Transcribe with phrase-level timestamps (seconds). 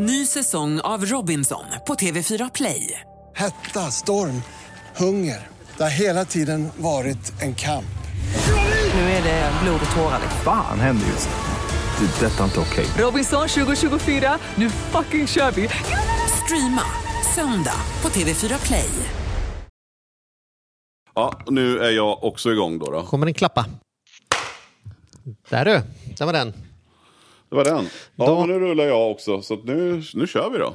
[0.00, 3.00] Ny säsong av Robinson på TV4 Play.
[3.34, 4.42] Hetta, storm,
[4.96, 5.46] hunger.
[5.76, 7.98] Det har hela tiden varit en kamp.
[8.94, 10.20] Nu är det blod och tårar.
[10.44, 12.06] Fan händer just nu.
[12.06, 12.26] Det.
[12.26, 12.86] är Detta är inte okej.
[12.98, 15.68] Robinson 2024, nu fucking kör vi!
[16.44, 16.82] Streama
[17.34, 18.90] söndag på TV4 Play.
[21.14, 22.90] Ja, nu är jag också igång då.
[22.90, 23.02] då.
[23.02, 23.66] Kommer den klappa?
[25.48, 25.82] Där du,
[26.18, 26.67] där var den.
[27.50, 27.84] Det var den.
[28.16, 29.42] Ja, Då- men nu rullar jag också.
[29.42, 30.72] Så nu, nu kör vi då.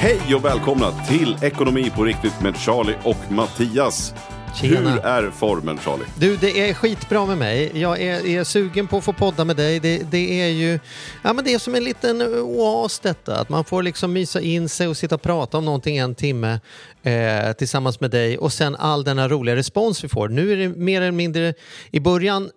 [0.00, 4.14] Hej och välkomna till Ekonomi på riktigt med Charlie och Mattias.
[4.60, 4.90] Tjena.
[4.90, 6.04] Hur är formen Charlie?
[6.18, 7.70] Du, det är skitbra med mig.
[7.74, 9.80] Jag är, är sugen på att få podda med dig.
[9.80, 10.80] Det, det är ju
[11.22, 13.40] ja, men det är som en liten oas detta.
[13.40, 16.60] Att man får liksom mysa in sig och sitta och prata om någonting en timme
[17.02, 20.28] eh, tillsammans med dig och sen all denna roliga respons vi får.
[20.28, 21.54] Nu är det mer eller mindre
[21.90, 22.50] i början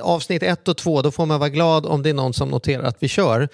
[0.00, 2.82] avsnitt ett och två, då får man vara glad om det är någon som noterar
[2.82, 3.48] att vi kör.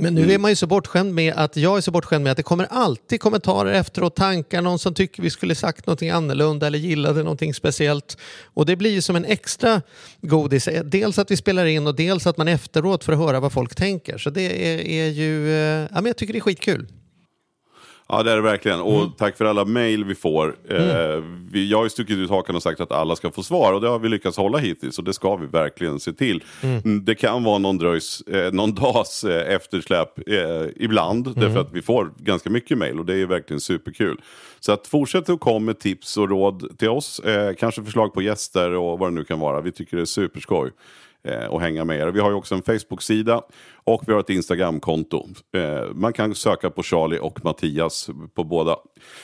[0.00, 2.36] Men nu är man ju så bortskämd med att jag är så bortskämd med att
[2.36, 6.78] det kommer alltid kommentarer efteråt, tankar, någon som tycker vi skulle sagt någonting annorlunda eller
[6.78, 8.16] gillade någonting speciellt.
[8.44, 9.82] Och det blir ju som en extra
[10.20, 13.74] godis, dels att vi spelar in och dels att man efteråt får höra vad folk
[13.74, 14.18] tänker.
[14.18, 16.86] Så det är, är ju, eh, ja men jag tycker det är skitkul.
[18.10, 18.80] Ja det är det verkligen.
[18.80, 19.10] Och Mm.
[19.18, 20.56] tack för alla mejl vi får.
[20.70, 23.72] Eh, vi, jag har ju stuckit ut hakan och sagt att alla ska få svar
[23.72, 26.44] och det har vi lyckats hålla hittills och det ska vi verkligen se till.
[26.62, 30.08] Mm, Det kan vara någon, dröjs, eh, någon dags eh, eftersläp
[30.76, 31.40] ibland Mm.
[31.40, 34.20] därför att vi får ganska mycket mejl och det är verkligen superkul.
[34.60, 37.20] Så att fortsätt att komma med tips och råd till oss.
[37.58, 39.60] Kanske förslag på gäster och vad det nu kan vara.
[39.60, 40.70] Vi tycker det är superskoj
[41.50, 42.06] och hänga med er.
[42.06, 43.42] Vi har ju också en Facebook-sida
[43.84, 45.28] och vi har ett Instagram-konto.
[45.56, 48.76] Eh, man kan söka på Charlie och Mattias på båda.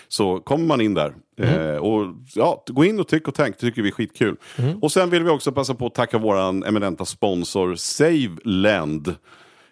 [0.08, 1.14] Så kommer man in där.
[1.38, 4.36] Eh, och ja, Gå in och tyck och tänk, det tycker vi är skitkul.
[4.82, 9.14] Och sen vill vi också passa på att tacka våran eminenta sponsor SaveLend.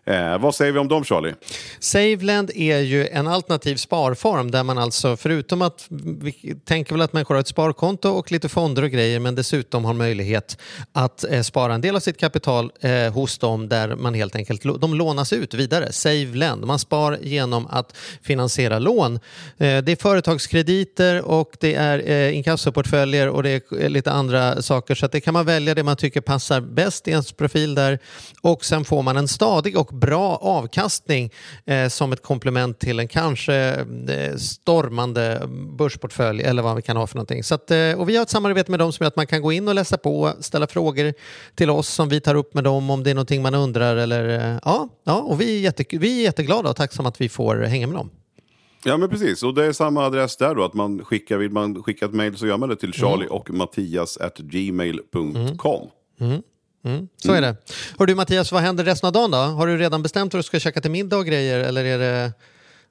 [0.06, 1.34] Eh, vad säger vi om dem Charlie?
[1.80, 7.12] SaveLend är ju en alternativ sparform där man alltså förutom att vi tänker väl att
[7.12, 10.58] människor har ett sparkonto och lite fonder och grejer men dessutom har möjlighet
[10.92, 14.62] att eh, spara en del av sitt kapital eh, hos dem där man helt enkelt
[14.80, 15.92] de lånas ut vidare.
[15.92, 16.64] SaveLend.
[16.64, 19.14] Man spar genom att finansiera lån.
[19.14, 19.18] Eh,
[19.58, 24.94] det är företagskrediter och det är eh, inkassoportföljer och det är eh, lite andra saker
[24.94, 27.98] så att det kan man välja det man tycker passar bäst i ens profil där
[28.40, 31.30] och sen får man en stadig och bra avkastning
[31.64, 33.54] eh, som ett komplement till en kanske
[34.08, 35.42] eh, stormande
[35.78, 37.44] börsportfölj eller vad vi kan ha för någonting.
[37.44, 39.42] Så att, eh, och vi har ett samarbete med dem som gör att man kan
[39.42, 41.14] gå in och läsa på, ställa frågor
[41.54, 44.28] till oss som vi tar upp med dem om det är någonting man undrar eller
[44.28, 47.56] eh, ja, ja och vi är, jätte, vi är jätteglada och tacksamma att vi får
[47.56, 48.10] hänga med dem.
[48.84, 50.64] Ja men precis, och det är samma adress där då.
[50.64, 53.50] Att man skickar, vill man skicka ett mejl så gör man det till charlie och
[53.50, 55.90] mattias at gmail.com.
[57.16, 57.56] Så är det.
[57.98, 59.36] Hör du Mattias, vad händer resten av dagen då?
[59.36, 62.32] Har du redan bestämt vad du ska käka till middag och grejer eller är det,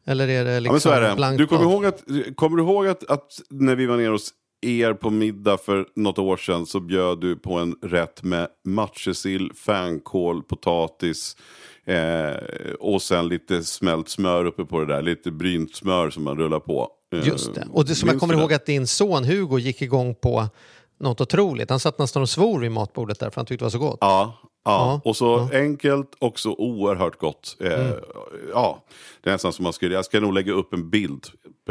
[0.06, 1.38] eller är det liksom Ja, så är det.
[1.38, 2.03] Du kommer ihåg, att,
[2.35, 6.19] kommer du ihåg att, att när vi var nere hos er på middag för något
[6.19, 11.35] år sedan så bjöd du på en rätt med matjessill, fänkål, potatis
[11.85, 15.01] eh, och sen lite smält smör uppe på det där.
[15.01, 16.90] Lite brynt smör som man rullar på.
[17.13, 17.68] Eh, Just det.
[17.72, 20.47] Och det som jag kommer ihåg att din son Hugo gick igång på
[21.01, 21.69] något otroligt.
[21.69, 23.97] Han satt nästan och svor vid matbordet där för han tyckte det var så gott.
[24.01, 24.47] Ja, ja.
[24.63, 27.57] Ja, och så enkelt och så oerhört gott.
[27.59, 27.94] Eh, Mm.
[28.53, 28.84] Ja,
[29.22, 31.25] det är nästan som man skulle, jag ska nog lägga upp en bild,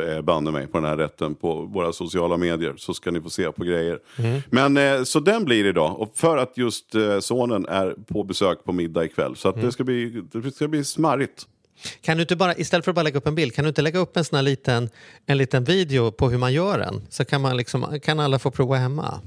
[0.09, 2.75] eh, banne mig, på den här rätten på våra sociala medier.
[2.77, 3.99] Så ska ni få se på grejer.
[4.19, 4.41] Mm.
[4.51, 6.01] Men eh, så den blir idag.
[6.01, 9.37] Och för att just sonen är på besök på middag ikväll.
[9.37, 9.65] Så Mm.
[9.65, 11.47] det, ska bli, det ska bli smarrigt.
[12.01, 13.83] Kan du inte bara, istället för att bara lägga upp en bild, kan du inte
[13.83, 14.89] lägga upp en sån liten,
[15.27, 17.03] en liten video på hur man gör den?
[17.09, 19.21] Så kan, man liksom, kan alla få prova hemma.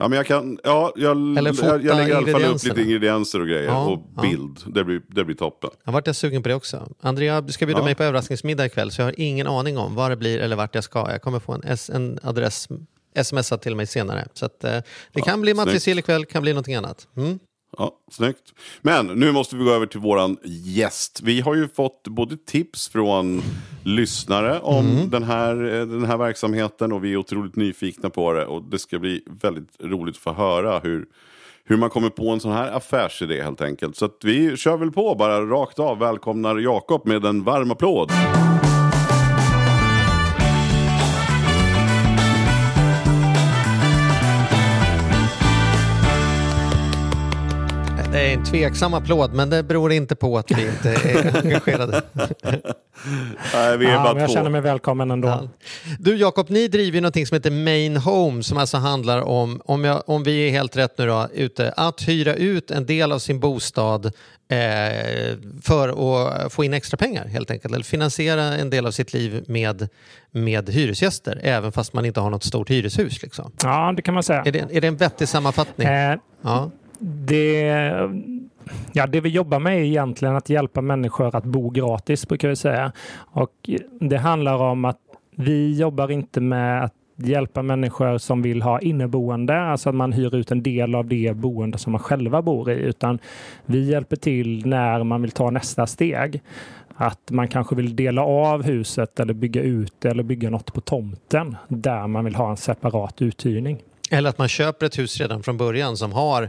[0.00, 1.46] Ja, men jag kan, ja, jag, jag,
[1.84, 3.64] jag lägger i alla fall upp lite ingredienser och grejer.
[3.64, 4.22] Ja, och ja.
[4.22, 4.58] bild.
[4.66, 5.70] Det, blir, det blir toppen.
[5.84, 6.88] Jag vart jag sugen på det också.
[7.00, 7.84] Andrea, du ska bjuda Ja.
[7.84, 10.74] mig på överraskningsmiddag ikväll så jag har ingen aning om vad det blir eller vart
[10.74, 11.10] jag ska.
[11.10, 12.68] Jag kommer få en, S- en adress
[13.22, 14.28] smsad till mig senare.
[14.34, 14.78] Så att, eh,
[15.12, 17.08] det kan bli matricill ikväll, kan bli någonting annat.
[17.16, 17.38] Mm.
[17.78, 18.54] Ja, snyggt.
[18.82, 21.20] Men nu måste vi gå över till våran gäst.
[21.24, 23.42] Vi har ju fått både tips från
[23.84, 28.46] lyssnare om den, här, eh, den här verksamheten och vi är otroligt nyfikna på det.
[28.46, 31.06] Och det ska bli väldigt roligt att få höra hur,
[31.64, 33.96] hur man kommer på en sån här affärsidé helt enkelt.
[33.96, 35.98] Så vi kör väl på bara rakt av.
[35.98, 38.12] Välkomnar Jakob med en varm applåd.
[48.12, 52.02] Det är en tveksam applåd, men det beror inte på att vi inte är engagerade.
[53.54, 54.34] Nej, vi är Ja, bara men jag två.
[54.34, 55.28] känner mig välkommen ändå.
[55.28, 55.48] Ja.
[55.98, 59.84] Du Jakob, ni driver ju någonting som heter Main Home som alltså handlar om, om,
[59.84, 63.18] jag, om vi är helt rätt nu då, ute, att hyra ut en del av
[63.18, 64.12] sin bostad eh,
[65.62, 65.88] för
[66.46, 67.74] att få in extra pengar helt enkelt.
[67.74, 69.88] Eller finansiera en del av sitt liv med,
[70.30, 73.22] med hyresgäster även fast man inte har något stort hyreshus.
[73.22, 73.52] Liksom.
[73.62, 74.42] Ja, det kan man säga.
[74.46, 75.88] Är, det, är det en vettig sammanfattning?
[75.88, 76.70] Eh, Ja
[77.00, 77.62] det,
[78.92, 82.56] ja, det vi jobbar med är egentligen att hjälpa människor att bo gratis, brukar vi
[82.56, 82.92] säga.
[83.16, 84.98] Och det handlar om att
[85.36, 90.34] vi jobbar inte med att hjälpa människor som vill ha inneboende, alltså att man hyr
[90.34, 93.18] ut en del av det boende som man själva bor i, utan
[93.66, 96.42] vi hjälper till när man vill ta nästa steg.
[97.00, 101.56] Att man kanske vill dela av huset eller bygga ut eller bygga något på tomten
[101.68, 103.78] där man vill ha en separat uthyrning.
[104.10, 106.48] Eller att man köper ett hus redan från början som har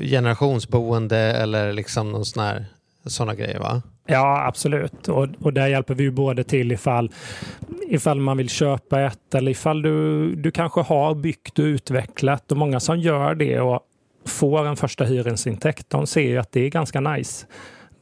[0.00, 2.64] generationsboende eller liksom någon sån här,
[3.06, 3.82] såna grejer va?
[4.06, 5.08] Ja, absolut.
[5.08, 7.10] Och, och där hjälper vi ju både till ifall,
[7.88, 12.52] ifall man vill köpa ett eller ifall du, du kanske har byggt och utvecklat.
[12.52, 13.80] Och många som gör det och
[14.26, 17.46] får en första hyresintäkt, de ser ju att det är ganska nice.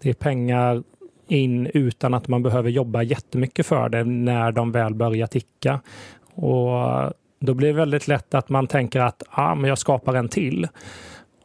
[0.02, 0.82] Det är pengar
[1.28, 5.80] in utan att man behöver jobba jättemycket för det när de väl börjar ticka.
[6.34, 10.28] Och då blir det väldigt lätt att man tänker att ah, men jag skapar en
[10.28, 10.68] till.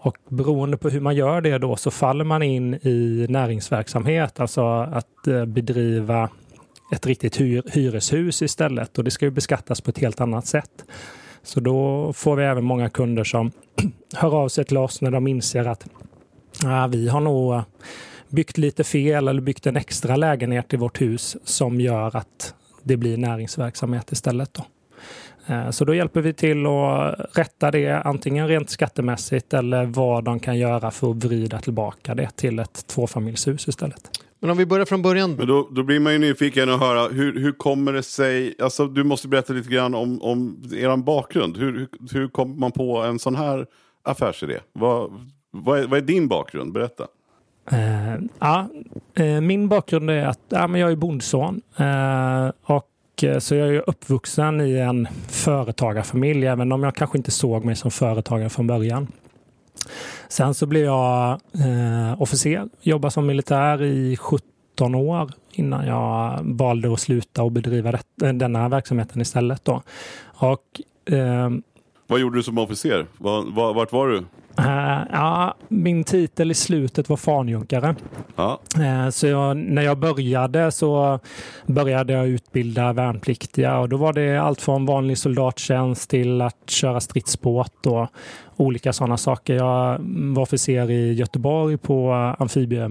[0.04, 4.66] Och beroende på hur man gör det då så faller man in i näringsverksamhet, alltså
[4.68, 6.30] att eh, bedriva
[6.92, 8.98] ett riktigt hyr, hyreshus istället.
[8.98, 10.86] Och det ska ju beskattas på ett helt annat sätt.
[11.44, 13.52] Så då får vi även många kunder som
[14.16, 15.88] hör av sig till oss när de inser att
[16.66, 17.62] ah, vi har nog
[18.30, 22.98] byggt lite fel eller byggt en extra lägenhet i vårt hus som gör att det
[22.98, 24.54] blir näringsverksamhet istället.
[24.54, 24.66] Då.
[25.48, 30.40] Eh, Så då hjälper vi till att rätta det antingen rent skattemässigt eller vad de
[30.40, 34.10] kan göra för att vrida tillbaka det till ett tvåfamiljshus istället.
[34.40, 35.36] Men om vi börjar från början.
[35.36, 38.88] Men då, då blir man ju nyfiken att höra, hur, hur kommer det sig, alltså
[38.88, 41.58] du måste berätta lite grann om, om er bakgrund.
[41.58, 43.66] Hur, hur, hur kommer man på en sån här
[44.04, 44.60] affärsidé?
[44.74, 45.12] Vad,
[45.52, 46.74] vad, är, vad är din bakgrund?
[46.74, 47.08] Berätta.
[47.72, 48.70] Eh, ja,
[49.16, 51.62] eh, min bakgrund är att ja, men jag är bondson.
[51.78, 52.88] Eh, och,
[53.24, 57.76] Eh, så jag är uppvuxen i en företagarfamilj, även om jag kanske inte såg mig
[57.76, 59.08] som företagare från början.
[60.28, 66.94] Sen så blev jag eh, officer, jobbade som militär i 17 år innan jag valde
[66.94, 69.66] att sluta och bedriva det, eh, denna verksamheten istället.
[69.66, 69.82] Då.
[70.24, 70.82] Och,
[71.14, 71.50] eh,
[72.08, 73.06] Vad gjorde du som officer?
[73.18, 74.24] Var, var, vart var du?
[74.58, 77.96] Eh, ja, min titel i slutet var fanjunkare.
[78.36, 78.60] Ja.
[78.80, 81.20] Eh, Så jag, när jag började så
[81.66, 87.00] började jag utbilda värnpliktiga och då var det allt från vanlig soldattjänst till att köra
[87.00, 88.08] stridsbåt och
[88.58, 89.54] olika sådana saker.
[89.56, 89.98] Jag
[90.34, 92.90] var officer i Göteborg på amfibie,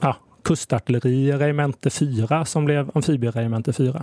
[0.00, 4.02] ja, kustartilleriregemente 4 som blev amfibieregemente 4.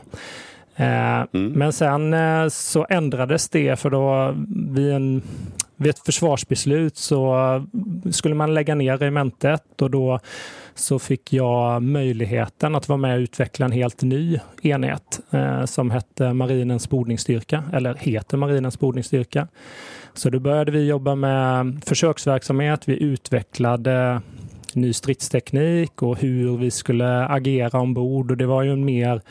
[0.75, 2.15] Eh, Men sen
[2.51, 4.33] så ändrades det för då
[4.73, 5.21] vid, en,
[5.77, 10.19] vid ett försvarsbeslut så eh, skulle man lägga ner regementet och då
[10.75, 15.91] så fick jag möjligheten att vara med och utveckla en helt ny enhet eh, som
[15.91, 19.47] hette Marinens bordningsstyrka, eller heter Marinens bordningsstyrka.
[20.13, 22.87] Så då började vi jobba med försöksverksamhet.
[22.87, 24.21] Vi utvecklade
[24.73, 29.21] ny stridsteknik och hur vi skulle agera ombord och det var ju en mer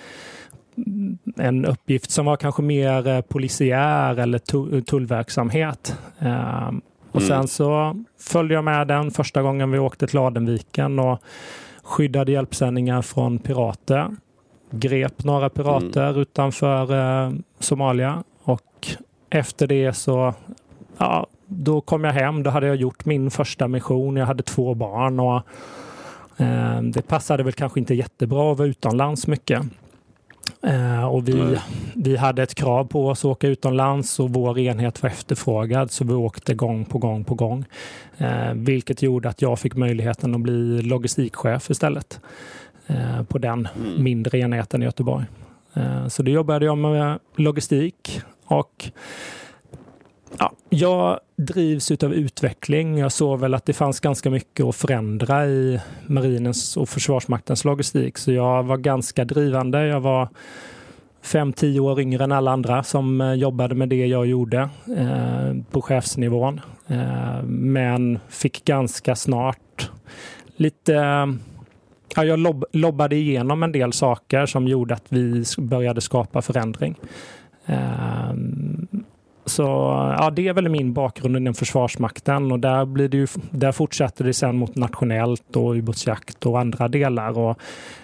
[1.37, 5.97] en uppgift som var kanske mer eh, polisiär eller tu- tullverksamhet.
[6.19, 6.81] Ehm,
[7.13, 7.29] och Mm.
[7.29, 11.19] sen så följde jag med den första gången vi åkte till Ladenviken och
[11.83, 14.09] skyddade hjälpsändningar från pirater.
[14.71, 16.93] Grep några pirater utanför
[17.27, 18.87] eh, Somalia och
[19.31, 20.35] efter det så
[20.99, 22.43] ja, då kom jag hem.
[22.43, 24.17] Då hade jag gjort min första mission.
[24.17, 25.43] Jag hade två barn och
[26.41, 29.63] eh, det passade väl kanske inte jättebra att vara utomlands mycket.
[30.63, 31.59] Eh, och vi,
[31.95, 36.05] vi hade ett krav på oss att åka utomlands och vår enhet var efterfrågad så
[36.05, 37.65] vi åkte gång på gång på gång.
[38.19, 42.21] Eh, vilket gjorde att jag fick möjligheten att bli logistikchef istället
[42.87, 45.25] eh, på den mindre enheten i Göteborg.
[46.09, 48.91] Så då jobbade jag med logistik och
[50.39, 52.99] Ja, jag drivs utav utveckling.
[52.99, 58.19] Jag såg väl att det fanns ganska mycket att förändra i marinens och försvarsmaktens logistik.
[58.19, 59.87] Så jag var ganska drivande.
[59.87, 60.29] Jag var
[61.23, 65.63] fem, tio år yngre än alla andra som eh, jobbade med det jag gjorde eh,
[65.71, 66.61] på chefsnivån.
[66.87, 69.91] Eh, men fick ganska snart
[70.57, 70.93] lite
[72.17, 76.95] Ja, jag lob lobbade igenom en del saker som gjorde att vi började skapa förändring.
[77.67, 78.33] Eh,
[79.47, 79.63] så
[80.19, 84.25] ja, det är väl min bakgrund inom Försvarsmakten och där, blir det ju, där fortsätter
[84.25, 87.39] det sen mot nationellt och ubåtsjakt och andra delar.
[87.39, 87.59] Och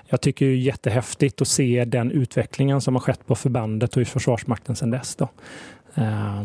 [0.09, 4.03] jag tycker det är jättehäftigt att se den utvecklingen som har skett på förbandet och
[4.03, 5.17] i Försvarsmakten sedan dess.
[5.17, 5.29] Då.
[5.95, 6.43] Eh,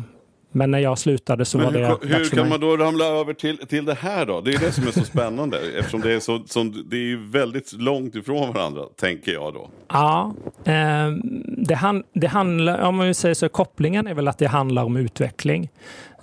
[0.57, 3.33] men när jag slutade så Men var det hur, hur kan man då ramla över
[3.33, 4.41] till, till det här då?
[4.41, 5.59] Det är det som är så spännande.
[5.79, 9.69] eftersom det är, så, som, det är väldigt långt ifrån varandra, tänker jag då.
[9.87, 10.33] Ja,
[10.65, 11.11] eh,
[11.57, 14.97] det, han, det handlar, om man säger så, kopplingen är väl att det handlar om
[14.97, 15.69] utveckling.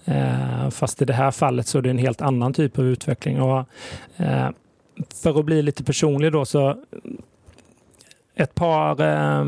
[0.04, 3.42] Eh, fast i det här fallet så är det en helt annan typ av utveckling.
[3.42, 3.64] Och,
[4.16, 4.48] eh,
[5.22, 6.76] för att bli lite personlig då så
[8.36, 9.44] ett par, eh,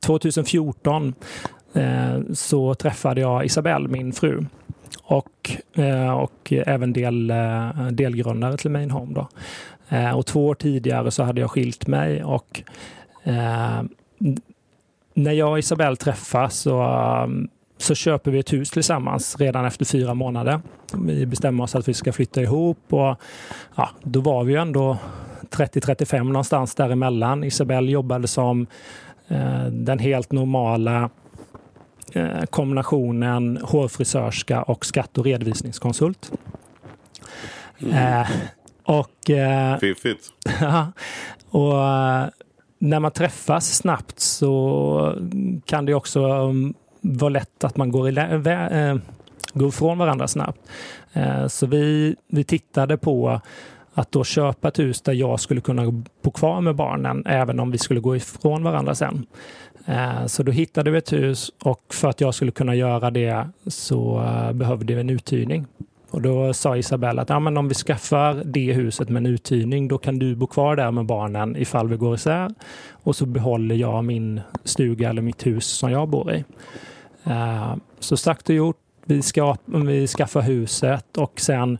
[0.00, 4.44] 2014 Eh, Eh, så träffade jag Isabelle, min fru.
[5.02, 9.14] Och, eh, och även del, eh, delgrundare till Main Home.
[9.14, 9.28] Då.
[10.14, 12.62] Och två år tidigare så hade jag skilt mig och
[15.14, 19.84] när jag och Isabelle träffas så, mm, så köper vi ett hus tillsammans redan efter
[19.84, 20.60] fyra månader.
[20.92, 23.16] Vi bestämmer oss att vi ska flytta ihop och
[23.76, 24.98] ja, då var vi ändå
[25.50, 27.44] 30-35 någonstans däremellan.
[27.44, 28.66] Isabelle jobbade som
[29.28, 31.10] eh, den helt normala
[32.50, 36.32] kombinationen hårfrisörska och skatt och redovisningskonsult.
[37.78, 38.20] Mm.
[38.20, 38.28] Eh,
[38.84, 40.28] och, eh, Fiffigt.
[41.50, 42.26] och eh,
[42.78, 45.14] när man träffas snabbt så
[45.64, 48.96] kan det också um, vara lätt att man går, i, äh,
[49.52, 50.60] går ifrån varandra snabbt.
[51.12, 53.40] Eh, så vi, vi tittade på
[53.94, 57.70] att då köpa ett hus där jag skulle kunna bo kvar med barnen även om
[57.70, 59.26] vi skulle gå ifrån varandra sen.
[59.86, 63.48] Eh, så då hittade vi ett hus och för att jag skulle kunna göra det
[63.66, 65.66] så eh, behövde vi en uthyrning.
[66.10, 69.88] Och då sa Isabella att ja, men om vi skaffar det huset med en uthyrning
[69.88, 72.50] då kan du bo kvar där med barnen ifall vi går isär.
[72.90, 76.44] Och så behåller jag min stuga eller mitt hus som jag bor i.
[77.24, 78.76] Eh, så sagt och gjort.
[79.04, 81.78] Vi, ska, vi skaffar huset och sen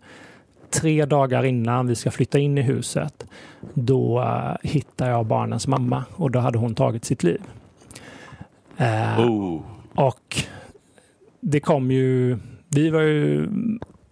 [0.70, 3.26] tre dagar innan vi ska flytta in i huset
[3.74, 4.24] då
[4.62, 7.40] hittar jag barnens mamma och då hade hon tagit sitt liv.
[8.76, 9.60] Eh, oh.
[9.94, 10.36] Och
[11.40, 13.48] det kom ju, vi var ju,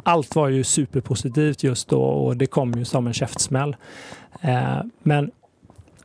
[0.03, 3.77] allt var ju superpositivt just då och det kom ju som en käftsmäll.
[4.41, 5.31] Eh, men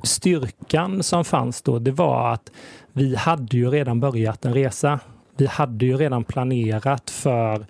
[0.04, 2.52] styrkan som fanns då, det var att
[2.94, 5.00] vi hade ju redan börjat en resa.
[5.38, 7.66] Vi hade ju redan planerat för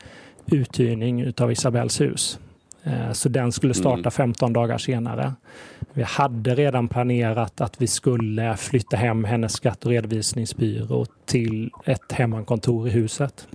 [0.46, 2.40] uthyrning utav Isabells hus.
[2.90, 4.54] Eh, så den skulle starta 15 mm.
[4.54, 5.34] dagar senare.
[5.94, 12.12] Vi hade redan planerat att vi skulle flytta hem hennes skatt och redovisningsbyrå till ett
[12.12, 13.48] hemmakontor i huset.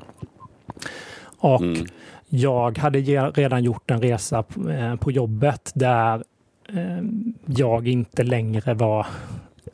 [1.39, 1.87] Och mm.
[2.29, 2.99] jag hade
[3.31, 6.25] redan gjort en resa eh, på jobbet där
[6.69, 7.05] eh,
[7.47, 9.07] jag inte längre var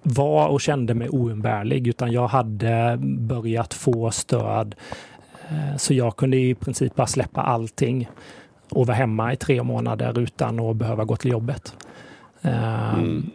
[0.03, 4.75] var och kände mig oumbärlig utan jag hade börjat få stöd
[5.77, 8.09] så jag kunde i princip bara släppa allting
[8.71, 11.75] och vara hemma i tre månader utan att behöva gå till jobbet.
[12.43, 13.31] Ehm, mm.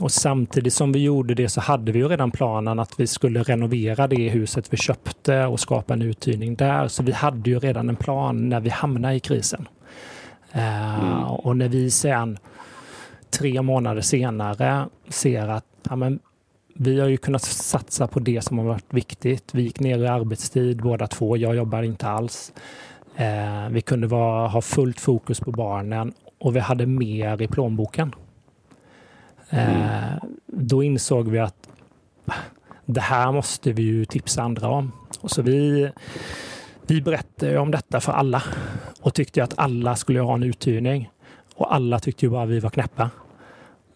[0.00, 3.42] Och samtidigt som vi gjorde det så hade vi ju redan planen att vi skulle
[3.42, 6.88] renovera det huset vi köpte och skapa en uthyrning där.
[6.88, 9.68] Så vi hade ju redan en plan när vi hamnade i krisen.
[10.52, 11.24] Ehm, mm.
[11.24, 12.38] Och när vi sen
[13.30, 16.18] tre månader senare ser att ja, men,
[16.80, 19.54] vi har ju kunnat satsa på det som har varit viktigt.
[19.54, 21.36] Vi gick ner i arbetstid båda två.
[21.36, 22.52] Jag jobbar inte alls.
[23.18, 28.14] Eh, vi kunde vara, ha fullt fokus på barnen och vi hade mer i plånboken.
[29.50, 30.18] Eh, mm.
[30.46, 31.68] Då insåg vi att
[32.84, 34.92] det här måste vi ju tipsa andra om.
[35.20, 35.90] Och så vi,
[36.86, 38.42] vi berättade om detta för alla
[39.00, 41.10] och tyckte att alla skulle ha en uthyrning.
[41.54, 43.10] Och alla tyckte ju bara vi var knäppa.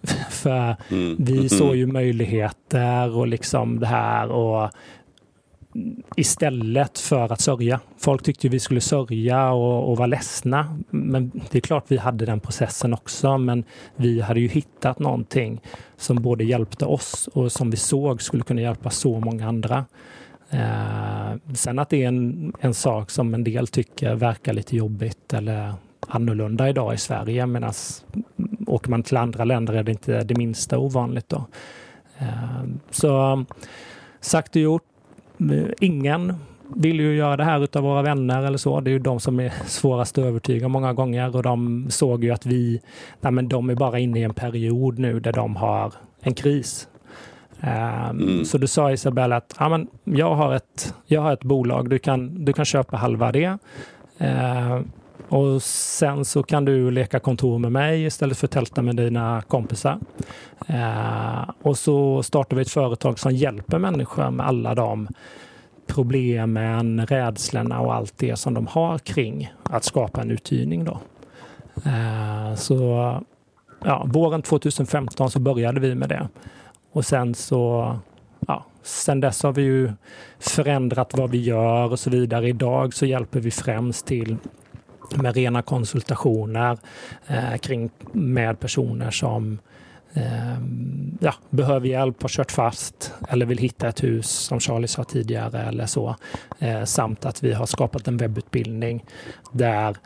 [0.30, 1.16] För mm.
[1.18, 4.70] vi såg ju möjligheter och liksom det här och
[6.16, 7.80] istället för att sörja.
[7.98, 10.78] Folk tyckte vi skulle sörja och, och vara ledsna.
[10.90, 13.38] Men det är klart vi hade den processen också.
[13.38, 13.64] Men
[13.96, 15.60] vi hade ju hittat någonting
[15.96, 19.84] som både hjälpte oss och som vi såg skulle kunna hjälpa så många andra.
[20.50, 25.32] Eh, sen att det är en, en sak som en del tycker verkar lite jobbigt
[25.32, 25.74] eller
[26.08, 27.72] annorlunda idag i Sverige medan
[28.66, 31.28] åker man till andra länder är det inte det minsta ovanligt.
[31.28, 31.46] Då.
[32.18, 33.44] Eh, så
[34.20, 34.91] sagt och gjort,
[35.80, 36.34] ingen
[36.76, 38.80] vill ju göra det här utav våra vänner eller så.
[38.80, 42.30] Det är ju de som är svårast att övertyga många gånger och de såg ju
[42.30, 42.80] att vi,
[43.20, 46.88] nej men de är bara inne i en period nu där de har en kris.
[47.60, 47.68] Um,
[48.20, 48.44] mm.
[48.44, 51.98] Så då sa Isabella att ja, men jag, har ett, jag har ett bolag, du
[51.98, 53.58] kan, du kan köpa halva det.
[55.32, 59.42] Och sen så kan du leka kontor med mig istället för att tälta med dina
[59.48, 59.98] kompisar.
[60.66, 65.08] Eh, och så startar vi ett företag som hjälper människor med alla de
[65.86, 70.84] problemen, rädslorna och allt det som de har kring att skapa en uthyrning.
[70.84, 70.98] Då.
[71.86, 73.20] Eh, så
[73.84, 76.28] ja, våren 2015 så började vi med det.
[76.92, 77.94] Och sen så
[78.46, 79.92] ja, sen dess har vi ju
[80.38, 82.48] förändrat vad vi gör och så vidare.
[82.48, 84.36] Idag så hjälper vi främst till
[85.10, 86.78] med rena konsultationer
[87.26, 89.58] eh, kring med personer som
[90.12, 90.58] eh,
[91.20, 95.62] ja, behöver hjälp, har kört fast eller vill hitta ett hus som Charlie sa tidigare
[95.62, 96.16] eller så.
[96.58, 99.04] Eh, samt att vi har skapat en webbutbildning
[99.52, 99.96] där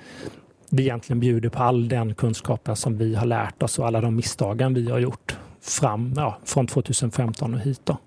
[0.70, 4.16] vi egentligen bjuder på all den kunskapen som vi har lärt oss och alla de
[4.16, 7.80] misstagen vi har gjort fram ja, från 2015 och hit.
[7.84, 7.98] Då.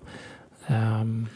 [0.68, 1.28] Um,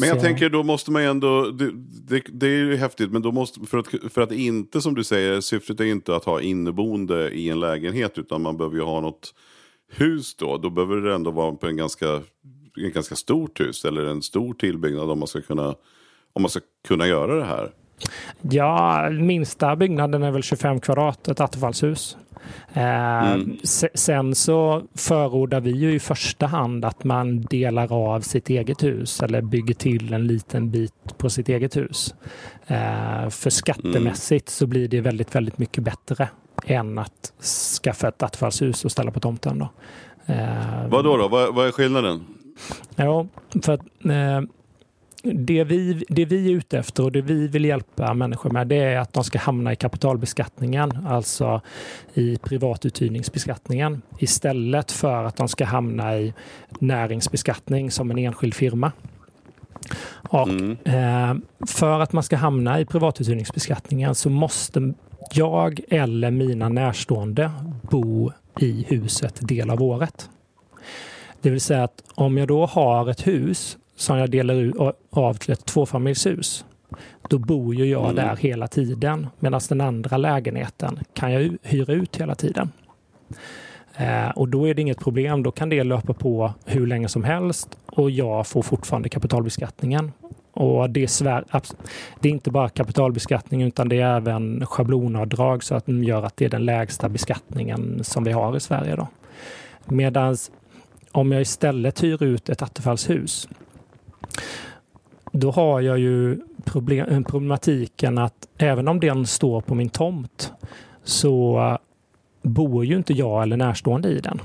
[0.00, 1.70] men jag tänker då måste man ju ändå, det,
[2.08, 5.04] det, det, är ju häftigt, men då måste, för att, för att inte som du
[5.04, 9.00] säger, syftet är inte att ha inneboende i en lägenhet, utan man behöver ju ha
[9.00, 9.34] något
[9.92, 10.56] hus då.
[10.56, 12.20] Då behöver det ändå vara på en ganska,
[12.76, 15.74] en ganska stort hus, eller en stor tillbyggnad om man ska kunna,
[16.32, 17.70] om man ska kunna göra det här.
[18.42, 22.16] Ja, minsta byggnaden är väl 25 kvadrat, ett attefallshus.
[22.72, 23.58] Eh, mm.
[23.94, 29.22] Sen så förordar vi ju i första hand att man delar av sitt eget hus
[29.22, 32.14] eller bygger till en liten bit på sitt eget hus.
[32.66, 36.28] Eh, för skattemässigt så blir det väldigt, väldigt mycket bättre
[36.66, 37.32] än att
[37.82, 39.58] skaffa ett attefallshus och ställa på tomten.
[39.58, 39.68] Då.
[40.26, 41.16] Eh, vad då?
[41.16, 41.28] då?
[41.28, 42.24] Vad, vad är skillnaden?
[42.96, 43.26] Ja,
[43.62, 43.80] för att
[45.22, 48.76] det vi, det vi är ute efter och det vi vill hjälpa människor med det
[48.76, 51.60] är att de ska hamna i kapitalbeskattningen, alltså
[52.14, 56.34] i privatuthyrningsbeskattningen istället för att de ska hamna i
[56.78, 58.92] näringsbeskattning som en enskild firma.
[60.28, 60.76] Och, mm.
[60.84, 61.34] eh,
[61.66, 64.94] för att man ska hamna i privatuthyrningsbeskattningen så måste
[65.32, 67.50] jag eller mina närstående
[67.82, 70.30] bo i huset del av året.
[71.42, 74.72] Det vill säga att om jag då har ett hus som jag delar
[75.10, 76.64] av till ett tvåfamiljshus.
[77.28, 78.16] Då bor ju jag mm.
[78.16, 82.72] där hela tiden medan den andra lägenheten kan jag hyra ut hela tiden.
[83.96, 85.42] Eh, och då är det inget problem.
[85.42, 90.12] Då kan det löpa på hur länge som helst och jag får fortfarande kapitalbeskattningen.
[90.52, 91.44] Och det är, svär,
[92.20, 96.36] det är inte bara kapitalbeskattning utan det är även schablonavdrag så att det gör att
[96.36, 99.06] det är den lägsta beskattningen som vi har i Sverige.
[99.84, 100.36] Medan
[101.12, 103.48] om jag istället hyr ut ett attefallshus
[105.32, 110.52] då har jag ju problem, problematiken att även om den står på min tomt
[111.04, 111.78] så
[112.42, 114.40] bor ju inte jag eller närstående i den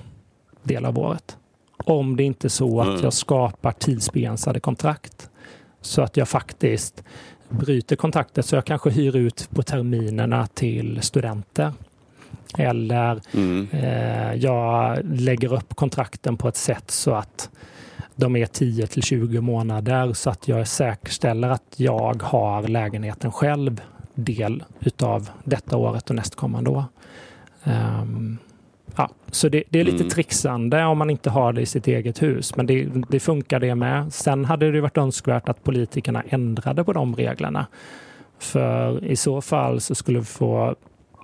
[0.64, 1.38] del av året.
[1.78, 3.02] Om det inte är så att mm.
[3.04, 5.30] jag skapar tidsbegränsade kontrakt.
[5.82, 7.04] Så att jag faktiskt
[7.50, 11.72] bryter kontraktet så jag kanske hyr ut på terminerna till studenter.
[12.58, 13.68] Eller mm.
[13.72, 17.50] eh, jag lägger upp kontrakten på ett sätt så att
[18.16, 23.82] de är 10 till 20 månader så att jag säkerställer att jag har lägenheten själv
[24.16, 26.84] del utav detta året och nästkommande år.
[27.64, 28.38] Um,
[28.96, 30.10] ja, så det, det, är lite mm.
[30.10, 33.76] trixande om man inte har det i sitt eget hus, men det, det, funkar det
[33.76, 34.14] med.
[34.14, 37.68] Sen hade det varit önskvärt att politikerna ändrade på de reglerna.
[38.40, 40.76] För i så fall så skulle vi få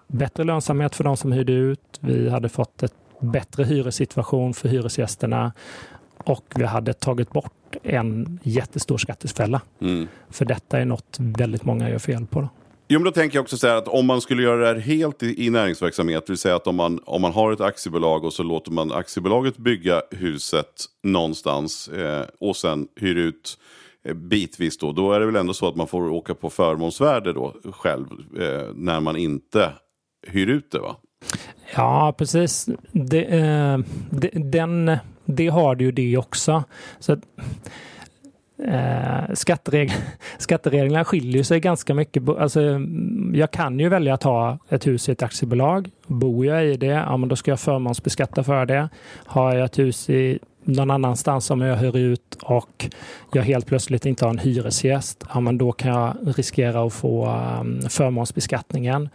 [0.08, 2.00] bättre lönsamhet för de som hyrde ut.
[2.00, 5.52] Vi hade fått ett bättre hyressituation för hyresgästerna
[6.24, 9.62] och vi hade tagit bort en jättestor skattefälla.
[9.82, 10.08] Mm.
[10.30, 12.42] För detta är något väldigt många gör fel på.
[12.42, 12.50] Då.
[12.92, 14.76] Jo, men då tänker jag också så här att om man skulle göra det här
[14.76, 18.24] helt i, i näringsverksamhet, det vill säga att om man, om man har ett aktiebolag
[18.24, 23.58] och så låter man aktiebolaget bygga huset någonstans eh, och sen hyr ut
[24.06, 27.34] eh, bitvis då, då är det väl ändå så att man får åka på förmånsvärde
[27.34, 28.08] då själv
[28.40, 29.72] eh, när man inte
[30.28, 30.96] hyr ut det va?
[31.76, 32.70] Ja, precis.
[32.92, 33.80] Det, eh,
[34.34, 34.98] den
[35.36, 36.64] det har du ju det också.
[37.00, 37.20] Så att,
[38.68, 39.92] eh, skattereg
[40.38, 42.30] skattereglerna skiljer sig ganska mycket.
[42.30, 42.62] Alltså,
[43.34, 45.90] jag kan ju välja att ha ett hus i ett aktiebolag.
[46.08, 48.90] Bor jag i det, ja, men då ska jag förmånsbeskatta för det.
[49.26, 52.90] Har jag ett hus i någon annanstans som jag hyr ut och
[53.34, 57.28] jag helt plötsligt inte har en hyresgäst, ja, men då kan jag riskera att få
[57.62, 59.10] um, förmånsbeskattningen.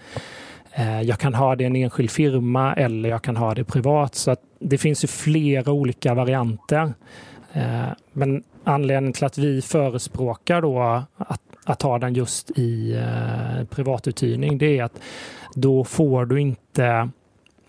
[0.73, 4.15] Eh, jag kan ha det i en enskild firma eller jag kan ha det privat.
[4.15, 6.93] Så det finns ju flera olika varianter.
[7.53, 10.81] Eh, men anledningen till att vi förespråkar då
[11.17, 15.01] att, att ha den just i eh, privatuthyrning, det är att
[15.55, 17.09] då får du inte...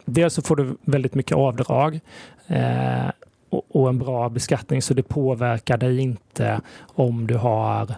[0.06, 2.00] Dels så får du väldigt mycket avdrag
[2.48, 3.10] eh,
[3.50, 7.96] och en bra beskattning så det påverkar dig inte om du har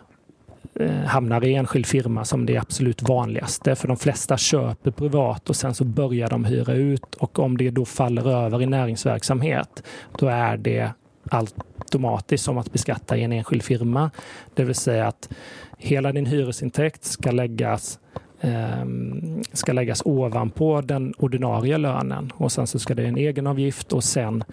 [0.80, 3.76] Eh, hamnar i enskild firma som det absolut vanligaste.
[3.76, 7.70] För de flesta köper privat och sen så börjar de hyra ut och om det
[7.70, 9.84] då faller över i näringsverksamhet,
[10.20, 10.92] då är det
[11.32, 14.12] automatiskt som att beskatta i en enskild firma.
[14.54, 15.30] Det vill säga att
[15.78, 18.00] hela din hyresintäkt ska läggas
[18.42, 24.04] ehm, ska läggas ovanpå den ordinarie lönen och sen så ska det en egenavgift och
[24.04, 24.44] sen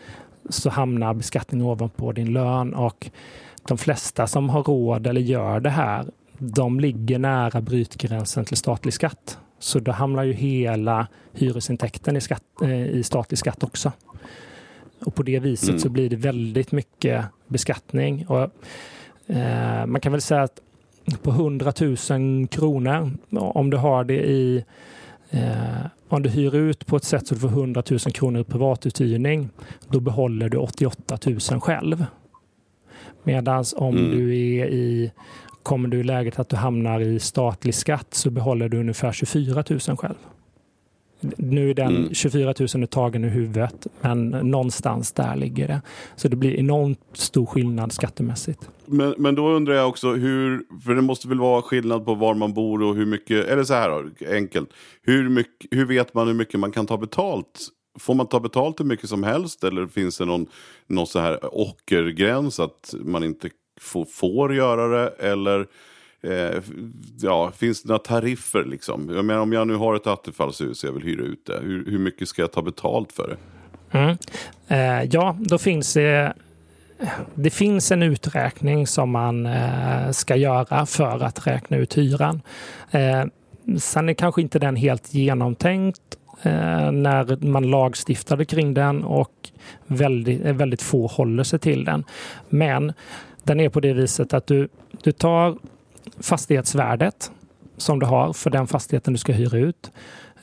[0.48, 3.10] så hamnar beskattningen ovanpå din lön och
[3.68, 6.06] de flesta som har råd eller gör det här,
[6.38, 9.38] de ligger nära brytgränsen till statlig skatt.
[9.58, 13.92] Så då hamnar ju hela hyresintäkten i, skatt, eh, i statlig skatt också.
[15.04, 15.80] Och på det viset mm.
[15.80, 18.26] så blir det väldigt mycket beskattning.
[18.26, 18.50] Och,
[19.34, 20.60] eh, man kan väl säga att
[21.22, 21.72] på 100
[22.10, 24.64] 000 kronor, om du har det i
[25.30, 28.44] eh, om du hyr ut på ett sätt så du får 100 000 kronor i
[28.44, 29.48] privatuthyrning,
[29.88, 32.06] då behåller du 88 000 själv.
[33.22, 34.10] Medan om mm.
[34.10, 35.12] du är i
[35.62, 39.64] kommer du i läget att du hamnar i statlig skatt så behåller du ungefär 24
[39.70, 40.14] 000 själv.
[41.36, 42.14] Nu är den mm.
[42.14, 45.80] 24 000 tagen ur huvudet, men någonstans där ligger det.
[46.16, 48.68] Så det blir enormt stor skillnad skattemässigt.
[48.86, 52.34] Men, men då undrar jag också hur, för det måste väl vara skillnad på var
[52.34, 54.70] man bor och hur mycket, eller så här enkelt.
[55.02, 58.80] Hur, mycket, hur vet man hur mycket man kan ta betalt Får man ta betalt
[58.80, 60.46] hur mycket som helst eller finns det någon,
[60.86, 65.08] någon så här ockergräns att man inte får, får göra det?
[65.08, 65.66] Eller
[66.22, 66.62] eh,
[67.20, 69.10] ja, finns det några tariffer liksom?
[69.14, 71.84] Jag menar om jag nu har ett attefallshus och jag vill hyra ut det, hur,
[71.86, 73.36] hur mycket ska jag ta betalt för det?
[73.98, 74.16] Mm.
[74.68, 76.34] Eh, ja, då finns det
[77.34, 82.42] det finns en uträkning som man eh, ska göra för att räkna ut hyran.
[82.90, 83.24] Eh,
[83.78, 86.00] sen är kanske inte den helt genomtänkt
[86.42, 89.50] eh, när man lagstiftade kring den och
[89.86, 92.04] väldigt, eh, väldigt få håller sig till den.
[92.48, 92.92] Men
[93.42, 94.68] den är på det viset att du,
[95.02, 95.58] du tar
[96.20, 97.30] fastighetsvärdet
[97.76, 99.90] som du har för den fastigheten du ska hyra ut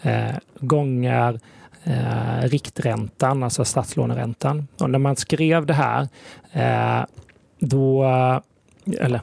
[0.01, 1.39] eh, gånger
[1.83, 4.67] eh, rikträntan, alltså statslåneräntan.
[4.79, 6.07] Och när man skrev det här
[6.51, 7.05] eh,
[7.59, 8.05] då,
[8.99, 9.21] eller,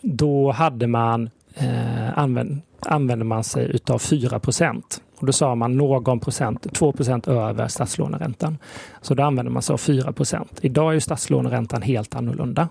[0.00, 5.00] då hade man eh, använd, använde man sig utav 4 procent.
[5.20, 8.58] Och då sa man någon procent, 2 procent över statslåneräntan.
[9.00, 10.58] Så då använder man sig av 4 procent.
[10.62, 12.68] Idag är ju statslåneräntan helt annorlunda.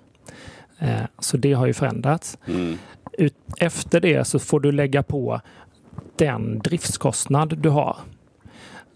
[0.79, 2.37] Eh, så det har ju förändrats.
[2.47, 2.77] Mm.
[3.57, 5.41] Efter det så får du lägga på
[6.15, 7.97] den driftskostnad du har.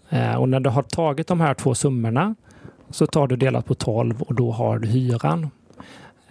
[0.08, 2.34] Eh, och när du har tagit de här två summorna
[2.90, 5.50] så tar du delat på 12 och då har du hyran.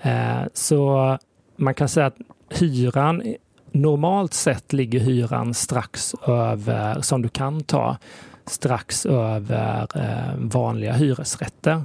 [0.01, 1.17] Eh, så
[1.55, 2.17] man kan säga att
[2.49, 3.35] hyran,
[3.71, 7.97] normalt sett ligger hyran strax över, som du kan ta,
[8.45, 11.83] strax över eh, vanliga hyresrätter.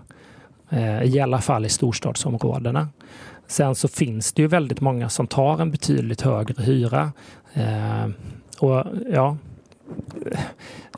[0.70, 2.88] Eh, I alla fall i storstadsområdena.
[3.46, 7.12] Sen så finns det ju väldigt många som tar en betydligt högre hyra.
[7.52, 8.08] Eh,
[8.58, 9.36] och ja,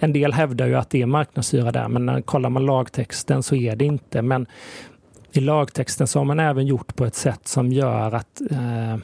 [0.00, 3.54] en del hävdar ju att det är marknadshyra där, men när kollar man lagtexten så
[3.54, 4.22] är det inte.
[4.22, 4.46] Men
[5.32, 8.96] i lagtexten så har man även gjort på ett sätt som gör att eh,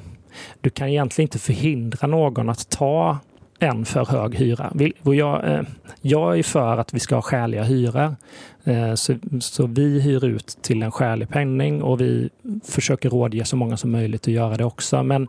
[0.60, 3.18] du kan egentligen inte förhindra någon att ta
[3.58, 4.72] en för hög hyra.
[5.02, 5.62] Jag, eh,
[6.00, 8.16] jag är för att vi ska ha skäliga hyror.
[8.64, 12.30] Eh, så, så vi hyr ut till en skälig penning och vi
[12.64, 15.02] försöker rådge så många som möjligt att göra det också.
[15.02, 15.28] Men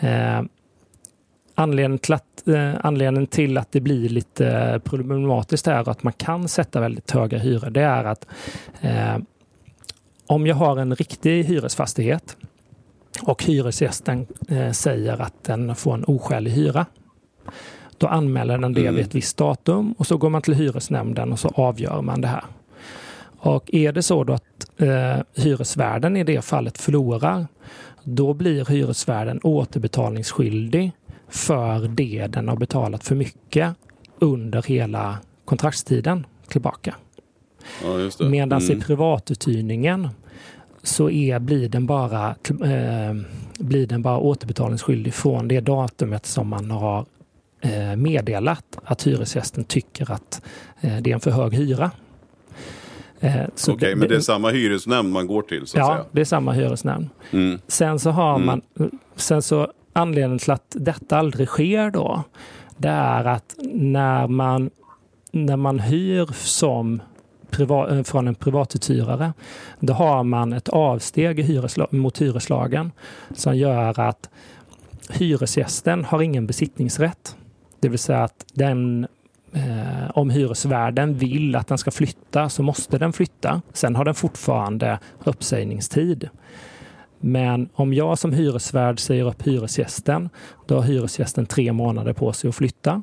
[0.00, 0.42] eh,
[1.54, 6.48] anledningen, till att, eh, anledningen till att det blir lite problematiskt är att man kan
[6.48, 7.70] sätta väldigt höga hyror.
[7.70, 8.26] Det är att
[8.80, 9.18] eh,
[10.26, 12.36] om jag har en riktig hyresfastighet
[13.22, 16.86] och hyresgästen eh, säger att den får en oskälig hyra
[17.98, 18.94] då anmäler den det mm.
[18.94, 22.28] vid ett visst datum och så går man till hyresnämnden och så avgör man det
[22.28, 22.44] här.
[23.38, 27.46] Och är det så då att eh, hyresvärden i det fallet förlorar,
[28.02, 30.92] då blir hyresvärden återbetalningsskyldig
[31.28, 33.74] för det den har betalat för mycket
[34.18, 36.94] under hela kontraktstiden tillbaka.
[37.82, 38.78] Ja, Medan mm.
[38.78, 40.08] i privatuthyrningen
[40.84, 43.14] så är, blir, den bara, eh,
[43.58, 47.06] blir den bara återbetalningsskyldig från det datumet som man har
[47.64, 50.42] Eh, meddelat att hyresgästen tycker att
[50.80, 51.90] eh, det är en för hög hyra.
[53.20, 55.66] Eh, Okej, okay, men det är samma hyresnämnd man går till?
[55.66, 56.04] Så att ja, säga.
[56.12, 57.08] det är samma hyresnämnd.
[57.30, 57.58] Mm.
[57.66, 58.46] Sen så har mm.
[58.46, 58.62] man,
[59.16, 62.22] sen så anledningen till att detta aldrig sker då,
[62.76, 64.70] det är att när man,
[65.30, 67.02] när man hyr som
[67.56, 69.32] privat, eh, från en privatuthyrare,
[69.80, 72.92] då har man ett avsteg i hyresla, mot hyreslagen
[73.34, 74.30] som gör att
[75.10, 77.36] hyresgästen har ingen besittningsrätt.
[77.80, 79.06] Det vill säga att den,
[79.52, 83.62] eh, om hyresvärden vill att den ska flytta så måste den flytta.
[83.72, 86.28] Sen har den fortfarande uppsägningstid.
[87.20, 90.28] Men om jag som hyresvärd säger upp hyresgästen,
[90.66, 93.02] då har hyresgästen tre månader på sig att flytta.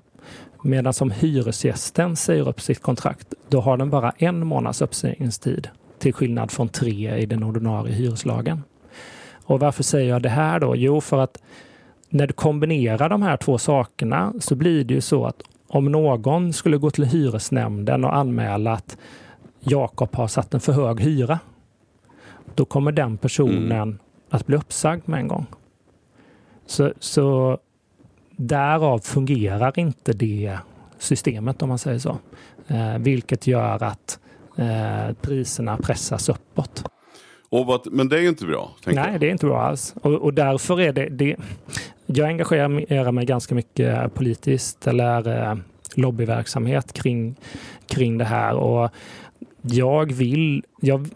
[0.64, 5.70] Medan som hyresgästen säger upp sitt kontrakt, då har den bara en månads uppsägningstid.
[6.00, 8.64] till skillnad från tre i den ordinarie hyreslagen.
[9.46, 10.76] Och varför säger jag det här då?
[10.76, 11.42] Jo, för att
[12.10, 16.54] när du kombinerar de här två sakerna så blir det ju så att om någon
[16.54, 18.98] skulle gå till hyresnämnden och anmäla att
[19.60, 21.40] Jakob har satt en för hög hyra,
[22.56, 24.00] då kommer den personen mm.
[24.30, 25.46] att bli uppsagd med en gång.
[26.66, 27.58] Så, så
[28.48, 30.58] därav fungerar inte det
[31.00, 32.18] systemet om man säger så.
[32.68, 34.20] Eh, vilket gör att
[34.58, 36.84] eh, priserna pressas uppåt.
[37.50, 38.72] Vad, men det är ju inte bra.
[38.86, 39.20] Nej, jag.
[39.20, 39.96] det är inte bra alls.
[40.02, 41.36] Och, och därför är det, det,
[42.06, 45.56] Jag engagerar mig ganska mycket politiskt eller eh,
[45.96, 47.36] lobbyverksamhet kring,
[47.88, 48.56] kring det här.
[48.56, 48.92] Och
[49.62, 51.08] jag vill, jag,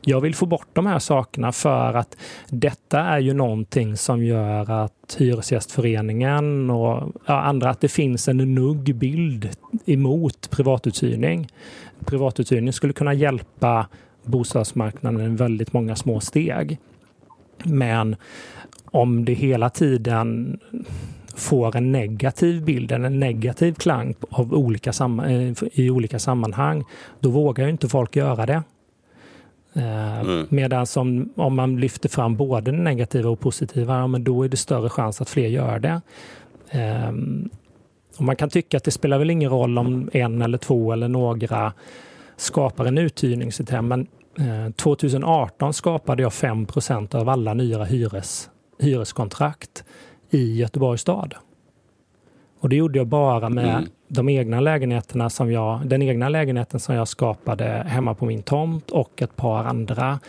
[0.00, 2.16] jag vill få bort de här sakerna för att
[2.48, 8.54] detta är ju någonting som gör att Hyresgästföreningen och ja, andra, att det finns en
[8.54, 9.48] nugg bild
[9.86, 11.48] emot privatuthyrning.
[12.04, 13.86] Privatuthyrning skulle kunna hjälpa
[14.24, 16.78] bostadsmarknaden i väldigt många små steg.
[17.64, 18.16] Men
[18.84, 20.58] om det hela tiden
[21.38, 24.90] får en negativ bild, en negativ klang av olika
[25.26, 26.84] eh, i olika sammanhang,
[27.20, 28.62] då vågar ju inte folk göra det.
[29.72, 30.46] Eh, mm.
[30.50, 34.48] Medan som, om man lyfter fram både det negativa och positiva, ja, men då är
[34.48, 36.00] det större chans att fler gör det.
[37.08, 37.50] Um,
[38.16, 41.08] och man kan tycka att det spelar väl ingen roll om en eller två eller
[41.08, 41.72] några
[42.36, 44.06] skapar en uthyrningssystem, men
[44.38, 49.84] eh, 2018 skapade jag 5% av alla nya hyres, hyreskontrakt
[50.30, 51.34] i Göteborgs stad.
[52.60, 53.88] Och det gjorde jag bara med mm.
[54.08, 58.90] de egna lägenheterna som jag, den egna lägenheten som jag skapade hemma på min tomt
[58.90, 60.20] och ett par andra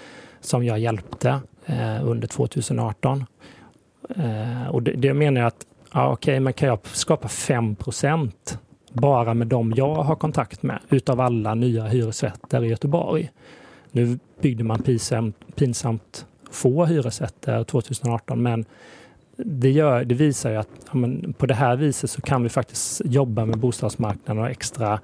[0.42, 3.26] som jag hjälpte eh, under 2018.
[4.10, 8.32] Eh, och det, det menar jag att, ja, okej, okay, men kan jag skapa 5%
[8.94, 13.32] bara med de jag har kontakt med utav alla nya hyresrätter i Göteborg.
[13.92, 18.66] Nu byggde man pinsamt, pinsamt få hyresrätter 2018, men
[19.46, 22.50] det, gör, det visar ju att ja, men, på det här viset så kan vi
[22.50, 25.00] faktiskt jobba med bostadsmarknaden och extra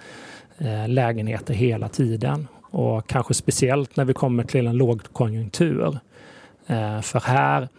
[0.57, 2.47] eh, lägenheter hela tiden.
[2.61, 5.99] Och kanske speciellt när vi kommer till en lågkonjunktur.
[6.67, 7.69] Eh, för här,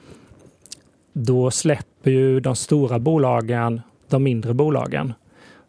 [1.13, 5.13] då släpper ju de stora bolagen de mindre bolagen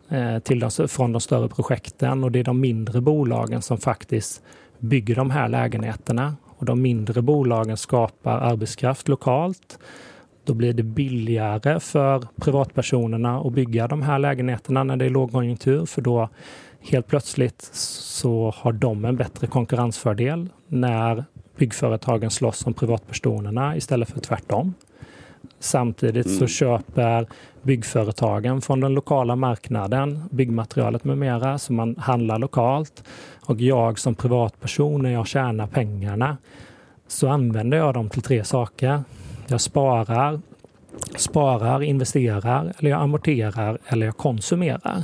[0.09, 4.41] eh, till de, från de större projekten och det är de mindre bolagen som faktiskt
[4.79, 6.35] bygger de här lägenheterna.
[6.45, 9.79] Och de mindre bolagen skapar arbetskraft lokalt
[10.47, 15.85] då blir det billigare för privatpersonerna att bygga de här lägenheterna när det är lågkonjunktur
[15.85, 16.29] för då
[16.79, 21.25] helt plötsligt så har de en bättre konkurrensfördel när
[21.57, 24.73] byggföretagen slåss om privatpersonerna istället för tvärtom.
[25.59, 26.47] Samtidigt så mm.
[26.47, 27.27] köper
[27.61, 33.03] byggföretagen från den lokala marknaden byggmaterialet med mera, så man handlar lokalt.
[33.45, 36.37] Och jag som privatperson, när jag tjänar pengarna,
[37.07, 39.03] så använder jag dem till tre saker.
[39.47, 40.41] Jag sparar,
[41.15, 45.03] sparar, investerar, eller jag amorterar eller jag konsumerar.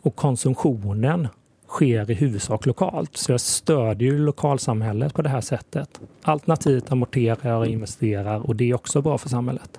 [0.00, 1.28] Och konsumtionen
[1.68, 3.16] sker i huvudsak lokalt.
[3.16, 6.00] Så jag stödjer ju lokalsamhället på det här sättet.
[6.22, 9.78] Alternativt amorterar jag och investerar och det är också bra för samhället.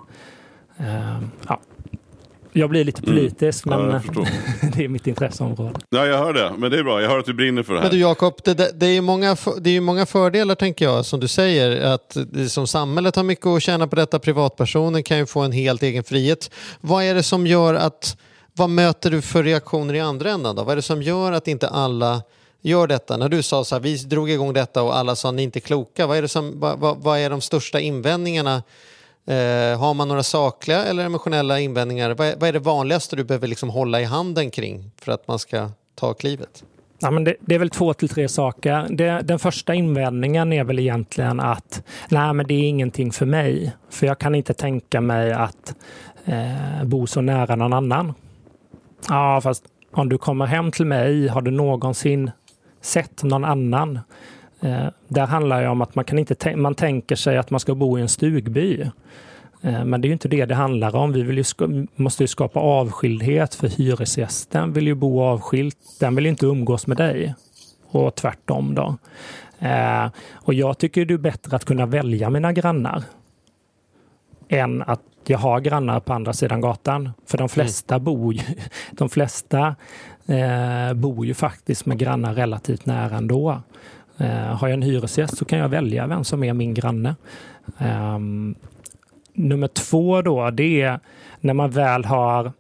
[0.80, 1.60] Uh, ja.
[2.58, 3.16] Jag blir lite mm.
[3.16, 3.86] politisk, mm.
[3.86, 4.26] men ja,
[4.76, 5.80] det är mitt intresseområde.
[5.90, 6.54] Ja, jag hör det.
[6.58, 7.02] Men det är bra.
[7.02, 7.86] Jag hör att du brinner för det här.
[7.86, 11.28] Men du Jakob, det, det, är många, det är många fördelar tänker jag, som du
[11.28, 11.82] säger.
[11.82, 12.18] Att
[12.50, 14.20] som samhället har mycket att tjäna på detta.
[14.20, 16.52] Privatpersoner kan ju få en helt egen frihet.
[16.82, 18.18] Vad är det som gör att...
[18.58, 20.56] Vad möter du för reaktioner i andra änden?
[20.56, 20.64] Då?
[20.64, 22.22] Vad är det som gör att inte alla
[22.62, 23.18] gör detta?
[23.18, 25.60] När du sa så här, vi drog igång detta och alla sa ni är inte
[25.60, 26.08] kloka.
[26.08, 28.64] Vad är, det som, vad, vad, vad är de största invändningarna
[29.28, 32.16] Eh, har man några sakliga eller emotionella invändningar?
[32.16, 35.28] Vad är, vad är det vanligaste du behöver liksom hålla i handen kring för att
[35.28, 36.64] man ska ta klivet?
[37.00, 38.88] Ja, men det, det, är väl två till tre saker.
[38.90, 43.76] Det, den första invändningen är väl egentligen att nej, men det är ingenting för mig.
[43.90, 45.76] För jag kan inte tänka mig att
[46.26, 48.14] eh, bo så nära någon annan.
[49.10, 52.32] Ja, fast om du kommer hem till mig, har du någonsin
[52.82, 54.00] sett någon annan?
[54.66, 57.76] Eh, där handlar det om att man, kan inte man tänker sig att man ska
[57.76, 58.82] bo i en stugby.
[59.62, 61.12] Eh, men det är ju inte det det handlar om.
[61.12, 65.78] Vi vill ju måste ju skapa avskildhet för hyresgästen vill ju bo avskilt.
[66.00, 67.36] Den vill inte umgås med dig.
[67.88, 68.98] Och tvärtom då.
[69.60, 73.04] Eh, och jag tycker det är bättre att kunna välja mina grannar.
[74.50, 77.12] Än att jag har grannar på andra sidan gatan.
[77.26, 77.50] För de mm.
[77.50, 78.04] flesta mm.
[78.04, 78.42] bor ju,
[78.92, 79.76] de flesta
[80.26, 83.62] eh, bor ju faktiskt med grannar relativt nära ändå.
[84.18, 87.16] Eh, har jag en hyresgäst så kan jag välja vem som är min granne.
[87.78, 88.56] Ehm,
[89.34, 91.00] nummer två då, det är
[91.40, 92.52] när man väl har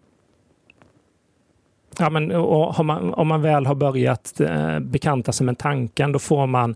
[1.99, 6.19] Ja, men, har man, om man väl har börjat eh, bekanta sig med tanken, då
[6.19, 6.75] får, man,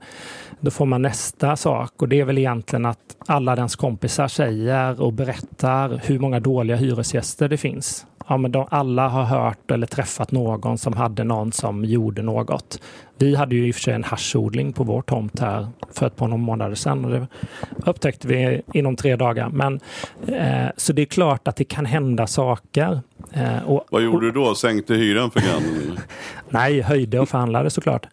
[0.60, 2.02] då får man nästa sak.
[2.02, 6.78] Och det är väl egentligen att alla dens kompisar säger och berättar hur många dåliga
[6.78, 8.06] hyresgäster det finns.
[8.30, 12.82] Ja, men de, alla har hört eller träffat någon som hade någon som gjorde något.
[13.18, 16.16] Vi hade ju i och för sig en haschodling på vår tomt här för ett
[16.16, 17.06] par månader sedan.
[17.06, 17.28] Och det
[17.86, 19.50] upptäckte vi inom tre dagar.
[19.50, 19.80] Men,
[20.28, 23.00] eh, så det är klart att det kan hända saker.
[23.34, 24.56] Eh, och, Vad gjorde du då?
[24.56, 26.00] Sänkte hyran för grannen?
[26.50, 28.08] nej, höjde och förhandlade såklart.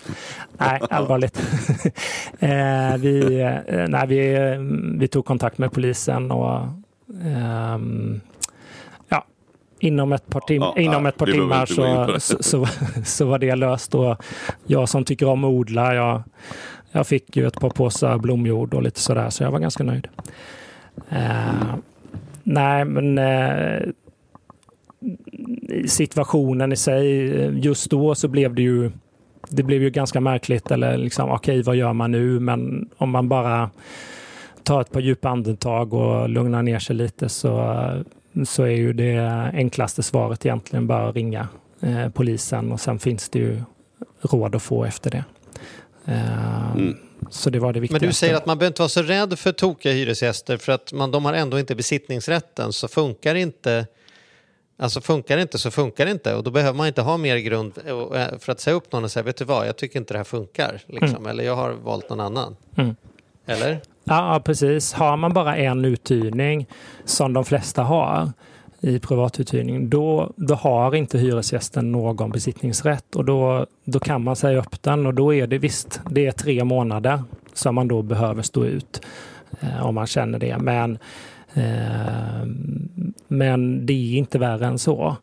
[0.58, 1.38] nej, allvarligt.
[2.38, 4.36] eh, vi, eh, nej, vi,
[4.98, 6.60] vi tog kontakt med polisen och
[7.24, 8.20] ehm,
[9.86, 12.66] inom ett par, tim ja, inom ett par timmar så, så, så,
[13.04, 13.94] så, var det löst.
[13.94, 14.16] Och
[14.66, 16.22] jag som tycker om att odla, jag,
[16.92, 20.08] jag fick ju ett par påsar blomjord och lite sådär, så jag var ganska nöjd.
[21.12, 21.74] Uh,
[22.42, 23.82] nej, men uh,
[25.86, 27.06] situationen i sig,
[27.64, 28.90] just då så blev det ju
[29.48, 32.40] det blev ju ganska märkligt, eller liksom okej, okay, vad gör man nu?
[32.40, 33.70] Men om man bara
[34.62, 37.78] tar ett par djupa andetag och lugnar ner sig lite så
[38.44, 39.18] så är ju det
[39.54, 41.48] enklaste svaret egentligen bara att ringa
[41.80, 43.62] eh, polisen och sen finns det ju
[44.20, 45.24] råd att få efter det.
[46.04, 46.96] Eh, mm.
[47.30, 48.04] Så det var det viktigaste.
[48.04, 50.92] Men du säger att man behöver inte vara så rädd för tokiga hyresgäster för att
[50.92, 53.86] man, de har ändå inte besittningsrätten så funkar inte
[54.78, 57.36] Alltså funkar det inte så funkar det inte och då behöver man inte ha mer
[57.36, 60.14] grund eh, för att säga upp någon och säga vet du vad, jag tycker inte
[60.14, 60.82] det här funkar.
[60.86, 61.16] Liksom.
[61.16, 61.26] Mm.
[61.26, 62.56] Eller jag har valt någon annan.
[62.76, 62.96] Mm.
[63.46, 63.80] Eller?
[64.08, 64.92] Ja, precis.
[64.92, 66.66] Har man bara en uthyrning,
[67.04, 68.32] som de flesta har
[68.80, 74.58] i privatuthyrning, då, då har inte hyresgästen någon besittningsrätt och då, då kan man säga
[74.58, 77.22] upp den och då är det visst, det är tre månader
[77.54, 79.00] som man då behöver stå ut
[79.60, 80.58] eh, om man känner det.
[80.58, 80.98] Men,
[81.54, 82.46] eh,
[83.28, 85.16] men det är inte värre än så.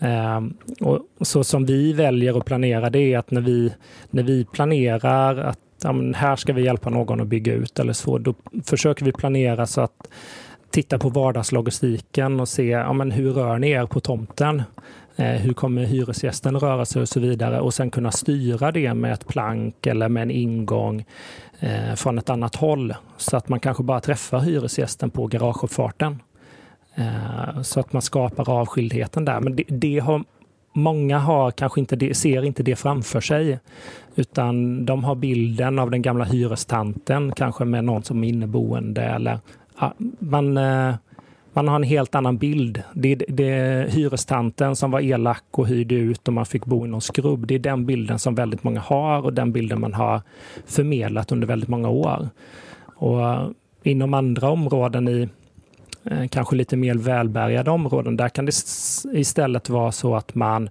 [0.00, 0.40] Eh,
[0.80, 3.72] och så som vi väljer att planera det är att när vi,
[4.10, 7.92] när vi planerar att ja, men här ska vi hjälpa någon att bygga ut eller
[7.92, 8.18] så.
[8.18, 10.08] Då försöker vi planera så att
[10.70, 14.62] titta på vardagslogistiken och se ja, men hur rör ni er på tomten?
[15.16, 19.12] Eh, hur kommer hyresgästen röra sig och så vidare och sen kunna styra det med
[19.12, 21.04] ett plank eller med en ingång
[21.60, 26.22] eh, från ett annat håll så att man kanske bara träffar hyresgästen på garageuppfarten.
[26.94, 29.40] Eh, så att man skapar avskildheten där.
[29.40, 30.24] Men det, det har
[30.72, 33.58] många har kanske inte det, ser inte det framför sig.
[34.16, 39.02] Utan de har bilden av den gamla hyrestanten, kanske med någon som är inneboende.
[39.02, 39.38] Eller,
[39.80, 40.94] ja, man, eh,
[41.52, 42.82] man har en helt annan bild.
[42.94, 46.88] Det, det är hyrestanten som var elak och hyrde ut och man fick bo i
[46.88, 47.46] någon skrubb.
[47.46, 50.22] Det är den bilden som väldigt många har och den bilden man har
[50.66, 52.28] förmedlat under väldigt många år.
[52.96, 53.48] Och eh,
[53.82, 55.28] inom andra områden i
[56.04, 58.52] eh, kanske lite mer välbärgade områden, där kan det
[59.12, 60.70] istället vara så att man,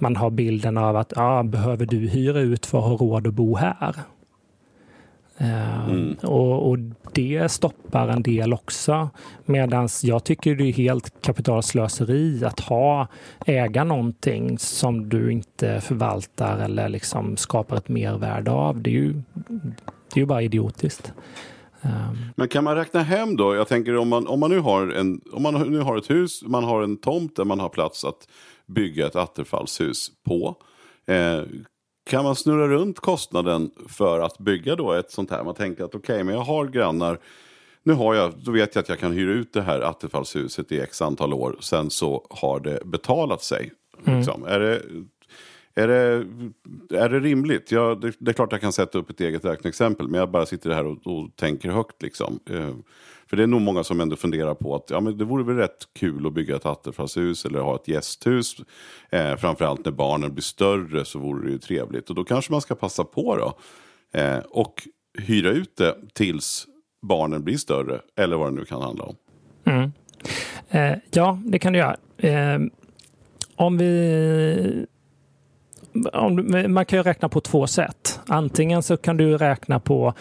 [0.00, 3.34] man har bilden av att ja, behöver du hyra ut för att ha råd att
[3.34, 3.94] bo här?
[5.40, 6.16] Eh, mm.
[6.22, 6.78] Och, och,
[7.12, 9.10] det stoppar en del också.
[9.44, 13.06] Medan jag tycker det är helt kapitalslöseri att ha,
[13.46, 18.82] äga någonting som du inte förvaltar eller liksom skapar ett mervärde av.
[18.82, 19.12] Det är ju,
[20.14, 21.12] det är ju bara idiotiskt.
[21.82, 22.18] Um.
[22.36, 23.54] Men kan man räkna hem då?
[23.54, 26.42] Jag tänker om man, om man, nu, har en, om man nu har ett hus,
[26.46, 28.28] man har en tomt där man har plats att
[28.74, 30.56] bygga ett attefallshus på.
[31.06, 31.42] Eh,
[32.10, 35.44] kan man snurra runt kostnaden för att bygga då ett sånt här?
[35.44, 37.18] Man tänker att okej, okay, men jag har grannar.
[37.82, 40.80] Nu har jag, då vet jag att jag kan hyra ut det här attefallshuset i
[40.80, 41.56] x antal år.
[41.60, 43.72] Sen så har det betalat sig.
[44.06, 44.18] Mm.
[44.18, 44.44] Liksom.
[44.44, 44.82] Är det
[45.74, 46.26] är det,
[46.98, 47.72] är det rimligt?
[47.72, 50.08] Ja, det, det, är klart jag kan sätta upp ett eget räkneexempel.
[50.08, 52.02] Men jag bara sitter här och, och tänker högt.
[52.02, 52.40] Liksom.
[52.50, 52.74] Eh,
[53.30, 55.56] för det är nog många som ändå funderar på att ja, men det vore väl
[55.56, 58.56] rätt kul att bygga ett attefallshus eller ha ett gästhus.
[59.10, 62.08] Eh, framförallt när barnen blir större så vore det ju trevligt.
[62.08, 63.54] Och då kanske man ska passa på då.
[64.20, 64.88] Eh, och
[65.18, 66.66] hyra ut det tills
[67.02, 68.00] barnen blir större.
[68.16, 69.16] Eller vad det nu kan handla om.
[69.64, 69.92] Mm.
[70.68, 71.96] Eh, ja, det kan du göra.
[72.18, 72.58] Eh,
[73.56, 74.86] om vi
[76.68, 78.20] man kan ju räkna på två sätt.
[78.26, 80.14] Antingen så kan du räkna på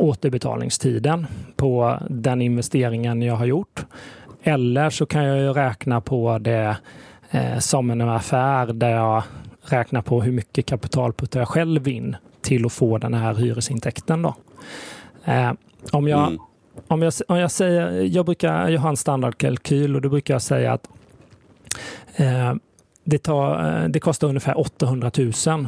[0.00, 3.84] återbetalningstiden på den investeringen jag har gjort.
[4.42, 6.76] Eller så kan jag ju räkna på det
[7.30, 9.22] eh, som en affär där jag
[9.62, 14.22] räknar på hur mycket kapital puttar jag själv in till att få den här hyresintäkten.
[14.22, 14.34] Då.
[15.24, 15.52] Eh,
[15.92, 16.38] om, jag, mm.
[16.88, 20.42] om, jag, om jag säger, jag brukar jag har en standardkalkyl och då brukar jag
[20.42, 20.88] säga att
[22.16, 22.54] eh,
[23.04, 25.10] det, tar, eh, det kostar ungefär 800
[25.46, 25.66] 000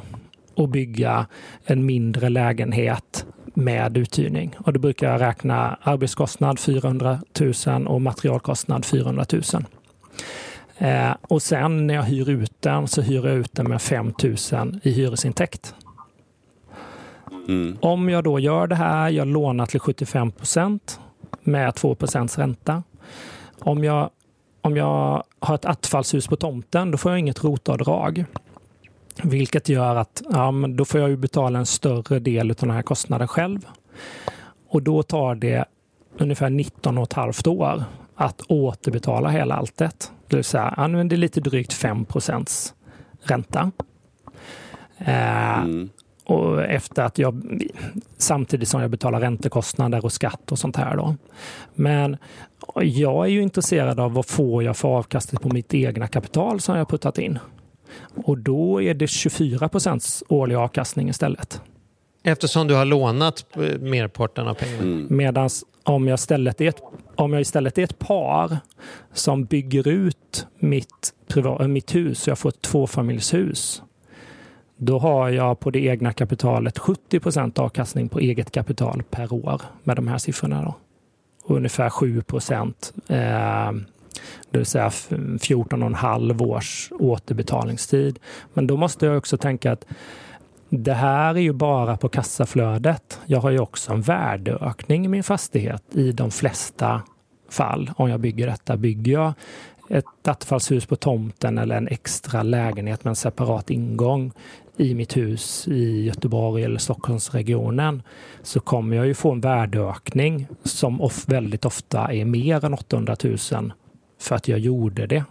[0.57, 1.27] att bygga
[1.65, 4.55] en mindre lägenhet med uthyrning.
[4.59, 7.21] Och då brukar jag räkna arbetskostnad 400
[7.67, 9.43] 000 och materialkostnad 400 000.
[10.79, 14.13] Eh, och sen när jag hyr ut den så hyr jag ut den med 5
[14.53, 15.75] 000 i hyresintäkt.
[17.49, 17.79] Mm.
[17.81, 21.01] Om jag då gör det här, jag lånar till 75 procent
[21.43, 22.83] med 2 procents ränta.
[23.59, 24.11] Om jag,
[24.61, 28.25] om jag har ett attfallshus på tomten, då får jag inget rotavdrag.
[29.23, 32.83] Vilket gör att ja, då får jag ju betala en större del av den här
[32.83, 33.67] kostnaden själv.
[34.69, 35.65] Och då tar det
[36.19, 40.13] ungefär 19 och ett halvt år att återbetala hela alltet.
[40.29, 42.75] Det vill säga, är lite drygt 5 procents
[43.23, 43.71] ränta.
[44.99, 45.89] Eh, Mm.
[46.25, 47.43] och efter att jag,
[48.19, 50.97] samtidigt som jag betalar räntekostnader och skatt och sånt här.
[50.97, 51.17] Då.
[51.75, 52.17] Men
[52.83, 56.77] jag är ju intresserad av vad får jag för avkastning på mitt egna kapital som
[56.77, 57.39] jag puttat in.
[58.25, 61.61] Och då är det 24 procents årlig avkastning istället.
[62.23, 64.83] Eftersom du har lånat eh, merparten av pengarna.
[64.83, 65.07] Mm.
[65.11, 65.51] Medan
[65.85, 66.83] om jag, istället är ett,
[67.17, 68.59] om jag istället är ett par
[69.13, 73.83] som bygger ut mitt, priva, mitt hus, så jag får ett tvåfamiljshus,
[74.77, 79.63] då har jag på det egna kapitalet 70 procent avkastning på eget kapital per år
[79.83, 80.63] med de här siffrorna.
[80.63, 80.75] Då.
[81.45, 83.73] Och ungefär 7 procent, eh,
[84.51, 88.19] det vill säga 14,5 års återbetalningstid.
[88.55, 89.85] Men då måste jag också tänka att
[90.69, 93.21] det här är ju bara på kassaflödet.
[93.27, 97.03] Jag har ju också en värdeökning i min fastighet i de flesta
[97.51, 97.91] fall.
[97.97, 99.33] Om jag bygger detta, bygger jag
[99.89, 104.33] ett attefallshus på tomten eller en extra lägenhet med en separat ingång
[104.77, 108.03] i mitt hus i Göteborg eller Stockholmsregionen
[108.43, 113.17] så kommer jag ju få en värdeökning som of, väldigt ofta är mer än 800
[113.53, 113.73] 000
[114.23, 115.25] för att jag gjorde det.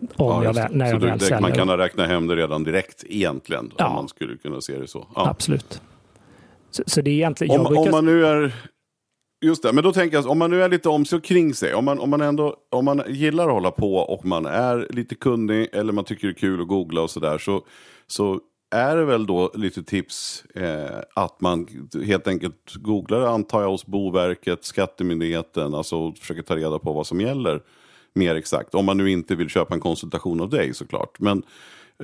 [0.00, 1.40] Om Ja, jag när så jag väl säljer.
[1.40, 3.72] man kan räkna hem det redan direkt egentligen.
[3.78, 3.88] Ja.
[3.88, 5.06] Om man skulle kunna se det så.
[5.14, 5.28] Ja.
[5.28, 5.80] Absolut.
[6.70, 7.60] Så, så det är egentligen...
[7.60, 8.54] Om, brukar- om man nu är...
[9.44, 11.54] Just det, men då tänker jag, om man nu är lite om sig och kring
[11.54, 14.86] sig, om man, om, man ändå, om man gillar att hålla på och man är
[14.90, 17.64] lite kunnig eller man tycker det är kul att googla och sådär så,
[18.06, 18.40] så
[18.70, 21.66] är det väl då lite tips eh, att man
[22.04, 27.20] helt enkelt googlar, antar jag, hos Boverket, Skattemyndigheten, alltså försöker ta reda på vad som
[27.20, 27.62] gäller
[28.14, 28.74] mer exakt.
[28.74, 31.20] Om man nu inte vill köpa en konsultation av dig såklart.
[31.20, 31.42] Men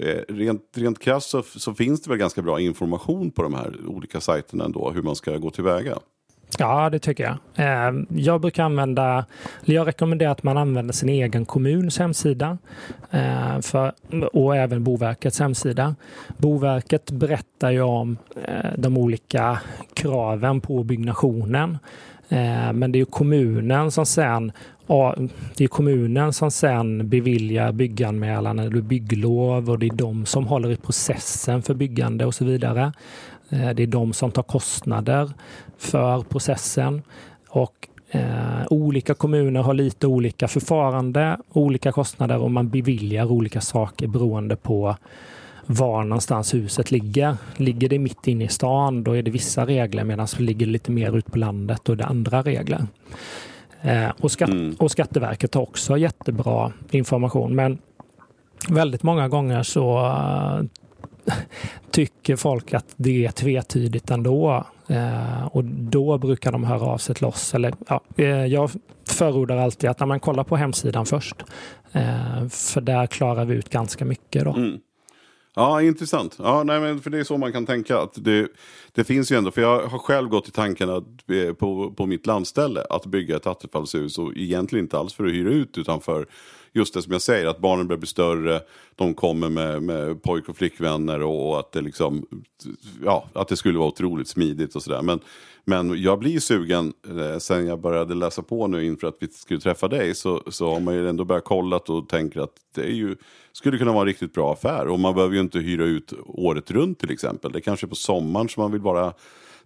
[0.00, 3.76] eh, rent, rent krasst så, så finns det väl ganska bra information på de här
[3.86, 5.98] olika sajterna ändå, hur man ska gå tillväga.
[6.58, 7.36] Ja, det tycker jag.
[7.56, 9.24] Ehm, jag brukar använda,
[9.64, 12.58] eller jag rekommenderar att man använder sin egen kommuns hemsida
[13.10, 13.92] eh, för,
[14.32, 15.94] och även Boverkets hemsida.
[16.36, 19.58] Boverket berättar ju om eh, de olika
[19.94, 21.78] kraven på byggnationen.
[22.28, 24.52] Ehm, men det är ju kommunen som sen
[24.86, 25.16] ja,
[25.56, 30.70] det är kommunen som sen beviljar bygganmälan eller bygglov och det är de som håller
[30.70, 32.92] i processen för byggande och så vidare.
[33.50, 35.30] Eh, det är de som tar kostnader
[35.82, 37.02] för processen
[37.48, 44.06] och eh, olika kommuner har lite olika förfarande, olika kostnader och man beviljar olika saker
[44.06, 44.96] beroende på
[45.66, 47.36] var någonstans huset ligger.
[47.56, 50.90] Ligger det mitt inne i stan, då är det vissa regler medan det ligger lite
[50.90, 52.86] mer ut på landet, då är det andra regler.
[53.82, 54.76] Eh, och, skatt, Mm.
[54.78, 57.78] och Skatteverket har också jättebra information, men
[58.68, 60.60] väldigt många gånger så eh,
[61.90, 64.64] tycker folk att det är tvetydigt ändå.
[64.92, 67.54] Eh, och då brukar de höra av sig till oss.
[67.54, 68.70] Eller, ja, eh, jag
[69.08, 71.36] förordar alltid att när man kollar på hemsidan först.
[71.92, 74.44] Eh, för där klarar vi ut ganska mycket.
[74.44, 74.54] Då.
[74.54, 74.78] Mm.
[75.54, 76.36] Ja, intressant.
[76.38, 77.98] Ja, nej, men för det är så man kan tänka.
[77.98, 78.48] Att det,
[78.92, 82.06] det finns ju ändå, för jag har själv gått i tanken att, eh, på, på
[82.06, 86.00] mitt landställe att bygga ett attefallshus och egentligen inte alls för att hyra ut utan
[86.00, 86.26] för
[86.72, 88.60] just det som jag säger, att barnen börjar bli större,
[88.96, 92.26] de kommer med, med pojk och flickvänner och, och att det liksom,
[93.04, 95.02] ja, att det skulle vara otroligt smidigt och sådär.
[95.02, 95.20] Men,
[95.64, 99.60] men jag blir sugen, eh, sen jag började läsa på nu inför att vi skulle
[99.60, 102.94] träffa dig, så, så har man ju ändå börjat kolla och tänker att det är
[102.94, 103.16] ju,
[103.52, 104.88] skulle kunna vara en riktigt bra affär.
[104.88, 107.52] Och man behöver ju inte hyra ut året runt till exempel.
[107.52, 109.12] Det är kanske är på sommaren som man vill vara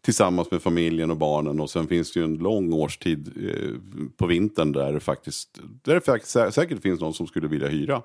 [0.00, 1.60] tillsammans med familjen och barnen.
[1.60, 5.94] Och sen finns det ju en lång årstid eh, på vintern där det faktiskt, där
[5.94, 8.02] det faktiskt sä- säkert finns någon som skulle vilja hyra.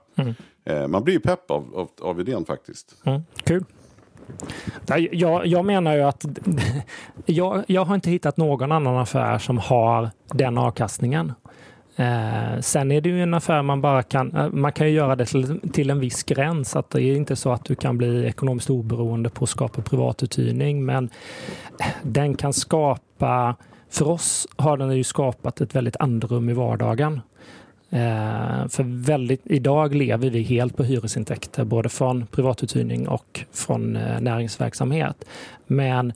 [0.66, 2.96] Eh, man blir ju pepp av, av, av idén faktiskt.
[3.04, 3.66] Mm, kul.
[5.12, 6.26] Jag, jag menar ju att
[7.26, 11.34] jag, jag har inte hittat någon annan affär som har den avkastningen.
[11.96, 15.16] Eh, sen är det ju en affär man bara kan, eh, man kan ju göra
[15.16, 16.76] det till, till en viss gräns.
[16.76, 20.86] Att det är inte så att du kan bli ekonomiskt oberoende på att skapa privatuthyrning.
[20.86, 21.10] Men
[22.02, 23.56] den kan skapa,
[23.90, 27.22] för oss har den ju skapat ett väldigt andrum i vardagen.
[27.90, 34.22] Eh, för väldigt, idag lever vi helt på hyresintäkter, både från privatuthyrning och från eh,
[34.22, 35.26] näringsverksamhet.
[35.68, 36.14] Men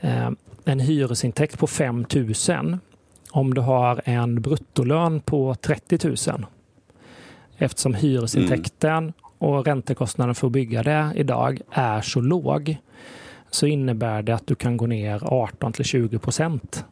[0.00, 0.30] eh,
[0.64, 2.34] en hyresintäkt på 5 000
[3.32, 6.46] om du har en bruttolön på 30 000
[7.56, 12.76] Eftersom hyresintäkten och räntekostnaden för att bygga det idag är så låg
[13.50, 16.84] så innebär det att du kan gå ner 18 till 20 procent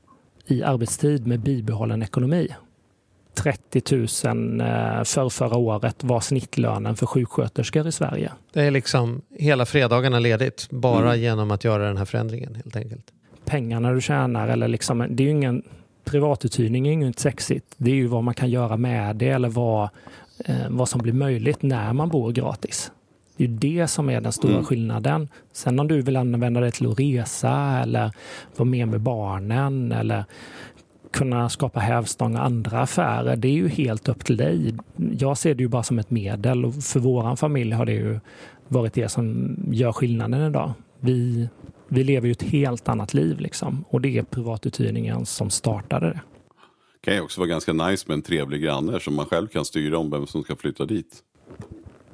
[0.47, 2.49] i arbetstid med bibehållen ekonomi.
[3.35, 4.09] 30 000
[5.05, 8.33] för förra året var snittlönen för sjuksköterskor i Sverige.
[8.53, 11.21] Det är liksom hela fredagarna ledigt bara mm.
[11.21, 13.13] genom att göra den här förändringen helt enkelt.
[13.45, 15.63] Pengarna du tjänar eller liksom, det är ju ingen
[16.05, 17.67] privatuthyrning är ju inget sexigt.
[17.77, 19.89] Det är ju vad man kan göra med det eller vad,
[20.45, 22.93] eh, vad som blir möjligt när man bor gratis.
[23.37, 24.65] Det är ju det som är den stora mm.
[24.65, 25.29] skillnaden.
[25.53, 28.13] Sen om du vill använda det till att resa eller
[28.57, 30.25] vara med med barnen eller
[31.13, 34.75] kunna skapa hävstång och andra affärer, det är ju helt upp till dig.
[35.19, 38.21] Jag ser det ju bara som ett medel och för våran familj har det ju
[38.69, 40.73] varit det som gör skillnaden idag.
[41.01, 41.49] Vi,
[41.93, 46.21] vi lever ju ett helt annat liv liksom och det är privatuthyrningen som startade det.
[46.93, 49.65] Det kan ju också vara ganska nice med en trevlig granne som man själv kan
[49.65, 51.23] styra om vem som ska flytta dit.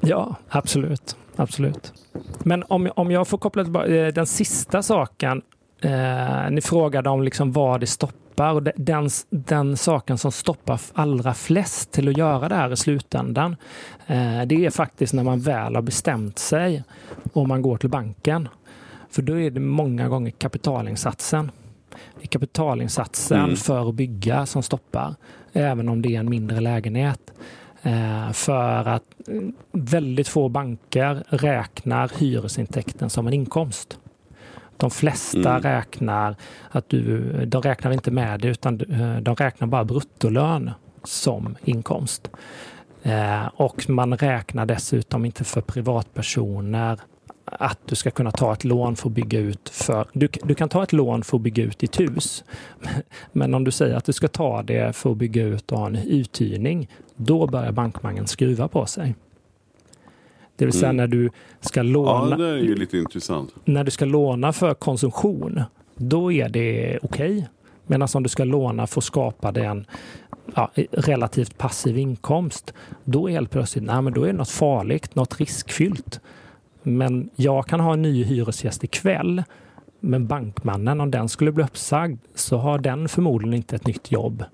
[0.01, 1.17] Ja, absolut.
[1.37, 1.93] absolut.
[2.45, 5.43] Men om, om jag får koppla tillbaka eh, den sista saken.
[5.81, 8.53] Eh, ni frågade om liksom vad det stoppar.
[8.53, 13.57] Och den, den saken som stoppar allra flest till att göra det här i slutändan.
[14.07, 16.83] Eh, det är faktiskt när man väl har bestämt sig
[17.33, 18.49] och man går till banken.
[19.11, 21.51] För då är det många gånger kapitalinsatsen.
[21.91, 23.57] Det är kapitalinsatsen mm.
[23.57, 25.15] för att bygga som stoppar.
[25.53, 27.33] Även om det är en mindre lägenhet.
[27.87, 29.41] Eh, för att eh,
[29.73, 33.99] väldigt få banker räknar hyresintäkten som en inkomst.
[34.77, 35.63] De flesta mm.
[35.63, 36.37] räknar
[36.71, 40.71] att du, de räknar inte med det utan eh, de räknar bara bruttolön
[41.05, 42.31] som inkomst.
[43.53, 47.01] Och man räknar dessutom inte för privatpersoner
[47.47, 50.07] att du ska kunna ta ett lån för att bygga ut för...
[50.13, 52.45] Du, du, kan ta ett lån för att bygga ut ditt hus.
[53.33, 55.87] Men om du säger att du ska ta det för att bygga ut och ha
[55.87, 59.15] en uthyrning, då börjar bankmangen skruva på sig.
[60.57, 60.97] Det vill säga mm.
[60.97, 61.31] när du
[61.61, 62.31] ska låna...
[62.31, 63.55] Ja, det är ju lite intressant.
[63.65, 65.63] När du ska låna för konsumtion,
[65.97, 67.37] då är det okej.
[67.37, 67.45] Okay.
[67.87, 69.87] Medan om du ska låna för att skapa dig en
[70.55, 72.75] ja, relativt passiv inkomst,
[73.05, 76.21] då är helt plötsligt nej, men då är det något farligt, något riskfyllt.
[76.89, 79.43] Men jag kan ha en ny hyresgäst ikväll.
[80.01, 84.45] Men bankmannen, om den skulle bli uppsagd, så har den förmodligen inte ett nytt jobb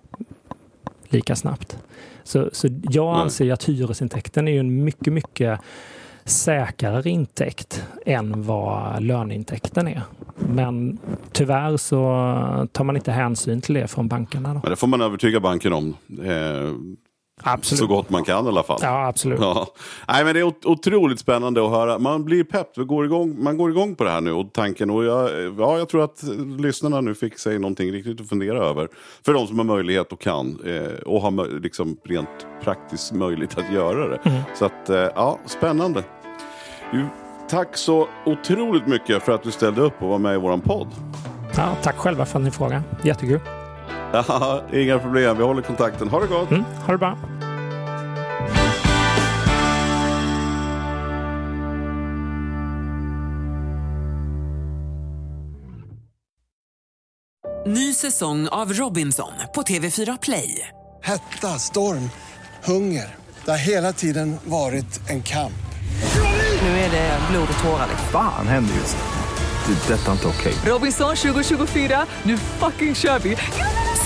[1.09, 1.79] lika snabbt.
[2.25, 5.61] Så, så jag anser att hyresintäkten är en mycket, mycket
[6.25, 10.03] säkrare intäkt än vad löneintäkten är.
[10.37, 10.99] Men
[11.33, 11.97] tyvärr så
[12.73, 14.55] tar man inte hänsyn till det från bankerna.
[14.55, 14.61] Då.
[14.63, 15.97] Men det får man övertyga banken om.
[17.43, 17.79] Absolut.
[17.79, 18.79] Så gott man kan i alla fall.
[18.83, 19.41] Ja, absolut.
[19.41, 19.67] Ja.
[20.09, 21.99] Nej, men det är otroligt spännande att höra.
[21.99, 24.33] Man blir pepp, går igång, man går igång på det här nu.
[24.33, 26.23] Och tanken, och jag, ja, jag tror att
[26.59, 28.89] lyssnarna nu fick sig någonting riktigt att fundera över.
[29.25, 30.59] För de som har möjlighet och kan.
[30.67, 34.19] Eh, och har liksom rent praktiskt möjlighet att göra det.
[34.25, 34.43] Mm.
[34.55, 36.05] Så att, eh, ja, spännande.
[37.49, 40.89] Tack så otroligt mycket för att du ställde upp och var med i vår podd.
[41.57, 42.83] Ja, tack själva för att ni frågade.
[43.05, 43.41] Jättekul.
[44.29, 45.37] Ja, inga problem.
[45.37, 46.09] Vi håller kontakten.
[46.09, 46.51] Ha det gott.
[46.51, 47.19] Mm, ha det bra.
[57.67, 60.69] Ny säsong av Robinson på TV4 Play.
[61.03, 62.11] Hetta, storm,
[62.65, 63.15] hunger.
[63.45, 65.53] Det har hela tiden varit en kamp.
[66.63, 67.89] Nu är det blod och tårar.
[68.13, 69.23] Fan händer just det.
[69.67, 70.53] Det är detta inte okej.
[70.53, 70.73] Okay.
[70.73, 73.37] Robinson 2024, nu fucking kör vi!